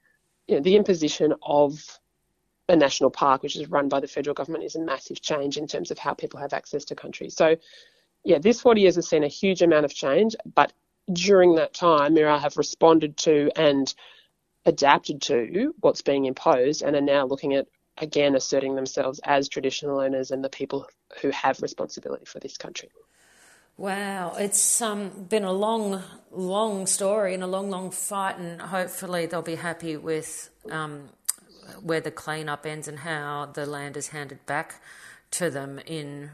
you 0.48 0.56
know, 0.56 0.60
the 0.60 0.74
imposition 0.74 1.32
of 1.40 2.00
a 2.68 2.74
national 2.74 3.12
park, 3.12 3.44
which 3.44 3.54
is 3.54 3.70
run 3.70 3.88
by 3.88 4.00
the 4.00 4.08
federal 4.08 4.34
government, 4.34 4.64
is 4.64 4.74
a 4.74 4.80
massive 4.80 5.22
change 5.22 5.56
in 5.56 5.68
terms 5.68 5.92
of 5.92 5.98
how 5.98 6.14
people 6.14 6.40
have 6.40 6.52
access 6.52 6.84
to 6.86 6.96
country. 6.96 7.30
So, 7.30 7.54
yeah, 8.24 8.38
this 8.38 8.60
40 8.60 8.80
years 8.80 8.96
has 8.96 9.08
seen 9.08 9.22
a 9.22 9.28
huge 9.28 9.62
amount 9.62 9.84
of 9.84 9.94
change, 9.94 10.34
but 10.52 10.72
during 11.12 11.54
that 11.54 11.74
time, 11.74 12.16
Mirarr 12.16 12.40
have 12.40 12.56
responded 12.56 13.16
to 13.18 13.52
and 13.54 13.94
adapted 14.66 15.22
to 15.22 15.76
what's 15.78 16.02
being 16.02 16.24
imposed 16.24 16.82
and 16.82 16.96
are 16.96 17.00
now 17.00 17.24
looking 17.24 17.54
at 17.54 17.68
again 18.02 18.34
asserting 18.34 18.74
themselves 18.74 19.20
as 19.24 19.48
traditional 19.48 20.00
owners 20.00 20.30
and 20.32 20.44
the 20.44 20.50
people 20.50 20.86
who 21.22 21.30
have 21.30 21.62
responsibility 21.62 22.26
for 22.26 22.40
this 22.40 22.58
country. 22.58 22.90
Wow, 23.78 24.34
it's 24.38 24.82
um, 24.82 25.26
been 25.28 25.44
a 25.44 25.52
long, 25.52 26.02
long 26.30 26.86
story 26.86 27.34
and 27.34 27.42
a 27.42 27.46
long, 27.46 27.70
long 27.70 27.90
fight, 27.90 28.38
and 28.38 28.60
hopefully 28.60 29.26
they'll 29.26 29.42
be 29.42 29.54
happy 29.54 29.96
with 29.96 30.50
um, 30.70 31.08
where 31.82 32.00
the 32.00 32.10
cleanup 32.10 32.66
ends 32.66 32.86
and 32.86 33.00
how 33.00 33.46
the 33.46 33.66
land 33.66 33.96
is 33.96 34.08
handed 34.08 34.44
back 34.46 34.80
to 35.32 35.50
them 35.50 35.80
in 35.86 36.30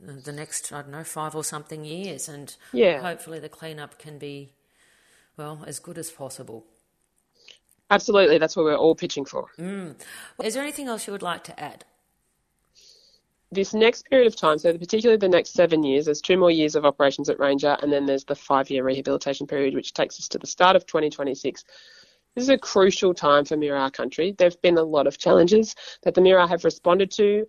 the 0.00 0.32
next, 0.32 0.72
I 0.72 0.82
don't 0.82 0.92
know, 0.92 1.04
five 1.04 1.34
or 1.34 1.44
something 1.44 1.84
years, 1.84 2.28
and 2.28 2.54
Yeah. 2.72 3.00
hopefully 3.00 3.40
the 3.40 3.48
cleanup 3.48 3.98
can 3.98 4.18
be, 4.18 4.50
well, 5.36 5.64
as 5.66 5.78
good 5.80 5.98
as 5.98 6.10
possible. 6.10 6.64
Absolutely, 7.94 8.38
that's 8.38 8.56
what 8.56 8.64
we're 8.64 8.74
all 8.76 8.96
pitching 8.96 9.24
for. 9.24 9.46
Mm. 9.56 9.94
Is 10.42 10.54
there 10.54 10.64
anything 10.64 10.88
else 10.88 11.06
you 11.06 11.12
would 11.12 11.22
like 11.22 11.44
to 11.44 11.60
add? 11.60 11.84
This 13.52 13.72
next 13.72 14.10
period 14.10 14.26
of 14.26 14.34
time, 14.34 14.58
so 14.58 14.76
particularly 14.76 15.16
the 15.16 15.28
next 15.28 15.50
seven 15.52 15.84
years, 15.84 16.06
there's 16.06 16.20
two 16.20 16.36
more 16.36 16.50
years 16.50 16.74
of 16.74 16.84
operations 16.84 17.28
at 17.28 17.38
Ranger, 17.38 17.76
and 17.80 17.92
then 17.92 18.04
there's 18.04 18.24
the 18.24 18.34
five 18.34 18.68
year 18.68 18.82
rehabilitation 18.82 19.46
period, 19.46 19.74
which 19.74 19.92
takes 19.92 20.18
us 20.18 20.26
to 20.30 20.38
the 20.38 20.46
start 20.46 20.74
of 20.74 20.86
2026. 20.86 21.64
This 22.34 22.42
is 22.42 22.48
a 22.48 22.58
crucial 22.58 23.14
time 23.14 23.44
for 23.44 23.56
Mirarr 23.56 23.92
country. 23.92 24.34
There 24.36 24.48
have 24.48 24.60
been 24.60 24.76
a 24.76 24.82
lot 24.82 25.06
of 25.06 25.18
challenges 25.18 25.76
that 26.02 26.14
the 26.14 26.20
Mirarr 26.20 26.48
have 26.48 26.64
responded 26.64 27.12
to 27.12 27.46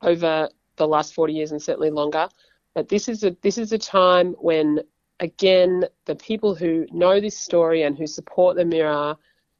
over 0.00 0.48
the 0.76 0.88
last 0.88 1.12
40 1.12 1.34
years 1.34 1.52
and 1.52 1.60
certainly 1.60 1.90
longer. 1.90 2.26
But 2.74 2.88
this 2.88 3.06
is 3.06 3.22
a 3.22 3.36
this 3.42 3.58
is 3.58 3.72
a 3.72 3.78
time 3.78 4.32
when 4.38 4.80
again 5.20 5.84
the 6.06 6.14
people 6.14 6.54
who 6.54 6.86
know 6.90 7.20
this 7.20 7.36
story 7.36 7.82
and 7.82 7.98
who 7.98 8.06
support 8.06 8.56
the 8.56 8.64
Mirarr 8.64 9.18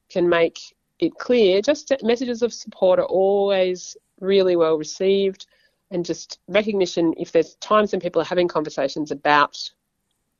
can 0.08 0.28
make 0.28 0.58
it 0.98 1.16
clear. 1.18 1.60
Just 1.60 1.92
messages 2.02 2.42
of 2.42 2.52
support 2.52 2.98
are 2.98 3.04
always 3.04 3.96
really 4.20 4.56
well 4.56 4.76
received, 4.76 5.46
and 5.90 6.04
just 6.04 6.38
recognition 6.48 7.14
if 7.16 7.32
there's 7.32 7.54
times 7.56 7.92
when 7.92 8.00
people 8.00 8.20
are 8.20 8.26
having 8.26 8.48
conversations 8.48 9.10
about 9.10 9.70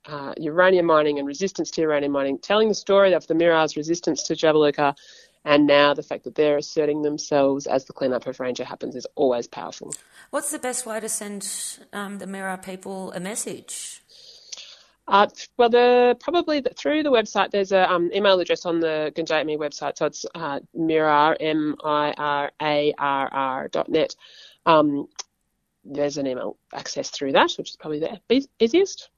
uh, 0.07 0.33
uranium 0.39 0.87
mining 0.87 1.19
and 1.19 1.27
resistance 1.27 1.71
to 1.71 1.83
uranium 1.83 2.13
mining, 2.13 2.39
telling 2.39 2.69
the 2.69 2.75
story 2.75 3.13
of 3.13 3.27
the 3.27 3.35
Mirarr's 3.35 3.77
resistance 3.77 4.23
to 4.25 4.35
Jabiluka, 4.35 4.97
and 5.45 5.67
now 5.67 5.95
the 5.95 6.03
fact 6.03 6.25
that 6.25 6.35
they're 6.35 6.59
asserting 6.59 7.03
themselves 7.03 7.67
as 7.67 7.85
the 7.85 7.93
cleanup 7.93 8.27
of 8.27 8.41
Ranger 8.41 8.65
happens 8.65 8.97
is 8.97 9.07
always 9.15 9.47
powerful. 9.47 9.95
What's 10.31 10.51
the 10.51 10.59
best 10.59 10.85
way 10.87 11.01
to 11.01 11.09
send 11.09 11.49
um, 11.93 12.19
the 12.19 12.27
Mirarr 12.27 12.63
people 12.63 13.13
a 13.13 13.21
message? 13.21 14.03
Uh, 15.09 15.27
well, 15.57 15.71
the 15.71 16.17
probably 16.21 16.61
the, 16.61 16.71
through 16.71 17.03
the 17.03 17.11
website. 17.11 17.51
There's 17.51 17.73
an 17.73 17.89
um, 17.89 18.11
email 18.15 18.39
address 18.41 18.67
on 18.67 18.79
the 18.79 19.11
Gundjeihmi 19.17 19.57
website, 19.57 19.97
so 19.97 20.07
it's 20.07 20.27
uh, 20.35 20.61
mirarr 20.77 21.35
m 21.41 21.77
i 21.83 22.13
r 22.19 22.53
a 22.61 22.93
r 22.99 23.29
r 23.33 23.69
dot 23.69 23.89
net. 23.89 24.15
Um, 24.67 25.09
there's 25.83 26.19
an 26.19 26.27
email 26.27 26.59
access 26.75 27.09
through 27.09 27.33
that, 27.33 27.53
which 27.57 27.71
is 27.71 27.77
probably 27.77 28.01
the 28.01 28.47
easiest. 28.61 29.09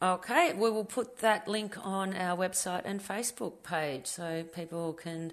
Okay, 0.00 0.52
we 0.52 0.70
will 0.70 0.84
put 0.84 1.18
that 1.18 1.48
link 1.48 1.76
on 1.84 2.14
our 2.14 2.36
website 2.36 2.82
and 2.84 3.02
Facebook 3.02 3.64
page 3.64 4.06
so 4.06 4.44
people 4.44 4.92
can 4.92 5.32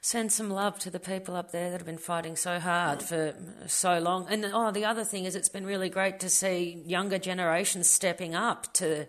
send 0.00 0.30
some 0.30 0.48
love 0.48 0.78
to 0.78 0.90
the 0.90 1.00
people 1.00 1.34
up 1.34 1.50
there 1.50 1.70
that 1.72 1.78
have 1.78 1.86
been 1.86 1.98
fighting 1.98 2.36
so 2.36 2.60
hard 2.60 3.02
for 3.02 3.34
so 3.66 3.98
long. 3.98 4.28
And 4.30 4.48
oh, 4.52 4.70
the 4.70 4.84
other 4.84 5.02
thing 5.02 5.24
is, 5.24 5.34
it's 5.34 5.48
been 5.48 5.66
really 5.66 5.88
great 5.88 6.20
to 6.20 6.30
see 6.30 6.84
younger 6.86 7.18
generations 7.18 7.90
stepping 7.90 8.34
up 8.36 8.72
to 8.74 9.06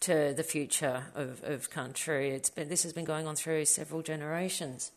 to 0.00 0.34
the 0.34 0.42
future 0.42 1.04
of, 1.14 1.44
of 1.44 1.70
country. 1.70 2.30
It's 2.30 2.50
been 2.50 2.68
this 2.68 2.82
has 2.82 2.92
been 2.92 3.04
going 3.04 3.28
on 3.28 3.36
through 3.36 3.66
several 3.66 4.02
generations. 4.02 4.90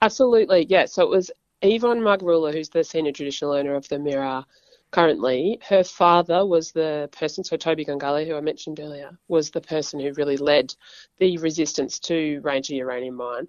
Absolutely, 0.00 0.66
yeah. 0.68 0.84
So 0.84 1.02
it 1.02 1.10
was 1.10 1.32
Yvonne 1.62 2.00
Margarula, 2.00 2.52
who's 2.52 2.68
the 2.68 2.84
senior 2.84 3.10
traditional 3.10 3.54
owner 3.54 3.74
of 3.74 3.88
the 3.88 3.96
Mirarr 3.96 4.44
currently. 4.90 5.60
Her 5.66 5.84
father 5.84 6.46
was 6.46 6.72
the 6.72 7.08
person, 7.12 7.44
so 7.44 7.56
Toby 7.56 7.84
Gangale, 7.84 8.26
who 8.26 8.36
I 8.36 8.40
mentioned 8.40 8.80
earlier, 8.80 9.18
was 9.28 9.50
the 9.50 9.60
person 9.60 10.00
who 10.00 10.12
really 10.14 10.36
led 10.36 10.74
the 11.18 11.36
resistance 11.38 11.98
to 12.00 12.40
Ranger 12.42 12.74
Uranium 12.74 13.16
Mine. 13.16 13.48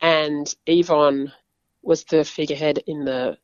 And 0.00 0.54
Yvonne 0.66 1.32
was 1.82 2.04
the 2.04 2.24
figurehead 2.24 2.78
in 2.86 3.04
the 3.04 3.38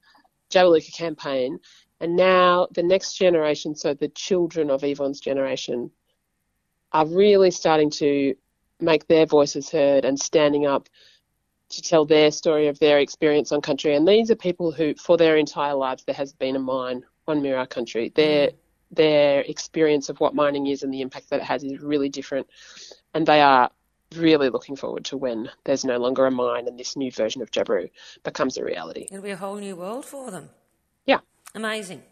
Jabiluka 0.50 0.94
campaign. 0.96 1.58
And 2.00 2.16
now 2.16 2.68
the 2.72 2.82
next 2.82 3.14
generation, 3.14 3.74
so 3.74 3.94
the 3.94 4.08
children 4.08 4.70
of 4.70 4.84
Yvonne's 4.84 5.20
generation, 5.20 5.90
are 6.92 7.06
really 7.06 7.50
starting 7.50 7.90
to 7.90 8.34
make 8.80 9.06
their 9.08 9.26
voices 9.26 9.70
heard 9.70 10.04
and 10.04 10.18
standing 10.18 10.66
up 10.66 10.88
to 11.70 11.82
tell 11.82 12.04
their 12.04 12.30
story 12.30 12.68
of 12.68 12.78
their 12.78 13.00
experience 13.00 13.50
on 13.50 13.60
country. 13.60 13.96
And 13.96 14.06
these 14.06 14.30
are 14.30 14.36
people 14.36 14.70
who, 14.70 14.94
for 14.94 15.16
their 15.16 15.36
entire 15.36 15.74
lives, 15.74 16.04
there 16.04 16.14
has 16.14 16.32
been 16.32 16.56
a 16.56 16.60
mine 16.60 17.04
on 17.26 17.40
Mirarr 17.40 17.68
country. 17.68 18.10
Mm. 18.10 18.14
Their 18.14 18.50
their 18.90 19.40
experience 19.40 20.08
of 20.08 20.20
what 20.20 20.34
mining 20.34 20.68
is 20.68 20.82
and 20.82 20.94
the 20.94 21.00
impact 21.00 21.30
that 21.30 21.40
it 21.40 21.44
has 21.44 21.64
is 21.64 21.80
really 21.80 22.08
different, 22.08 22.46
and 23.12 23.26
they 23.26 23.40
are 23.40 23.70
really 24.16 24.48
looking 24.48 24.76
forward 24.76 25.04
to 25.06 25.16
when 25.16 25.50
there's 25.64 25.84
no 25.84 25.98
longer 25.98 26.26
a 26.26 26.30
mine 26.30 26.68
and 26.68 26.78
this 26.78 26.96
new 26.96 27.10
version 27.10 27.42
of 27.42 27.50
Jabiru 27.50 27.90
becomes 28.22 28.56
a 28.56 28.64
reality. 28.64 29.08
It'll 29.10 29.22
be 29.22 29.30
a 29.30 29.36
whole 29.36 29.56
new 29.56 29.74
world 29.74 30.04
for 30.04 30.30
them. 30.30 30.50
Yeah. 31.06 31.18
Amazing. 31.54 32.02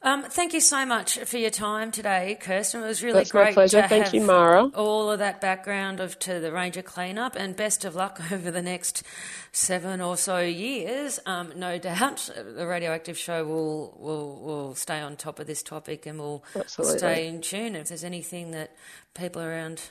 Um, 0.00 0.22
thank 0.22 0.54
you 0.54 0.60
so 0.60 0.86
much 0.86 1.18
for 1.18 1.38
your 1.38 1.50
time 1.50 1.90
today, 1.90 2.38
Kirsten. 2.40 2.82
It 2.84 2.86
was 2.86 3.02
really 3.02 3.18
That's 3.18 3.34
my 3.34 3.42
great 3.46 3.54
pleasure. 3.54 3.82
to 3.82 3.88
Thank 3.88 4.04
have 4.06 4.14
you, 4.14 4.20
Mara. 4.20 4.66
all 4.74 5.10
of 5.10 5.18
that 5.18 5.40
background 5.40 5.98
of 5.98 6.18
to 6.20 6.38
the 6.38 6.52
Ranger 6.52 6.82
cleanup, 6.82 7.34
and 7.34 7.56
best 7.56 7.84
of 7.84 7.96
luck 7.96 8.20
over 8.32 8.50
the 8.52 8.62
next 8.62 9.02
seven 9.50 10.00
or 10.00 10.16
so 10.16 10.38
years. 10.38 11.18
Um, 11.26 11.52
no 11.56 11.78
doubt, 11.78 12.30
the 12.54 12.66
radioactive 12.66 13.18
show 13.18 13.44
will 13.44 13.96
will 13.98 14.40
will 14.40 14.74
stay 14.76 15.00
on 15.00 15.16
top 15.16 15.40
of 15.40 15.48
this 15.48 15.64
topic, 15.64 16.06
and 16.06 16.18
will 16.20 16.44
Absolutely. 16.54 16.98
stay 16.98 17.26
in 17.26 17.40
tune. 17.40 17.74
If 17.74 17.88
there's 17.88 18.04
anything 18.04 18.52
that 18.52 18.76
people 19.14 19.42
around 19.42 19.82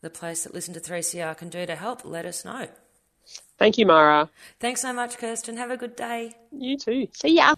the 0.00 0.10
place 0.10 0.44
that 0.44 0.54
listen 0.54 0.74
to 0.74 0.80
3CR 0.80 1.36
can 1.36 1.48
do 1.48 1.66
to 1.66 1.74
help, 1.74 2.04
let 2.04 2.24
us 2.24 2.44
know. 2.44 2.68
Thank 3.58 3.78
you, 3.78 3.86
Mara. 3.86 4.30
Thanks 4.60 4.82
so 4.82 4.92
much, 4.92 5.18
Kirsten. 5.18 5.56
Have 5.56 5.72
a 5.72 5.76
good 5.76 5.96
day. 5.96 6.34
You 6.52 6.78
too. 6.78 7.08
See 7.12 7.34
ya. 7.36 7.54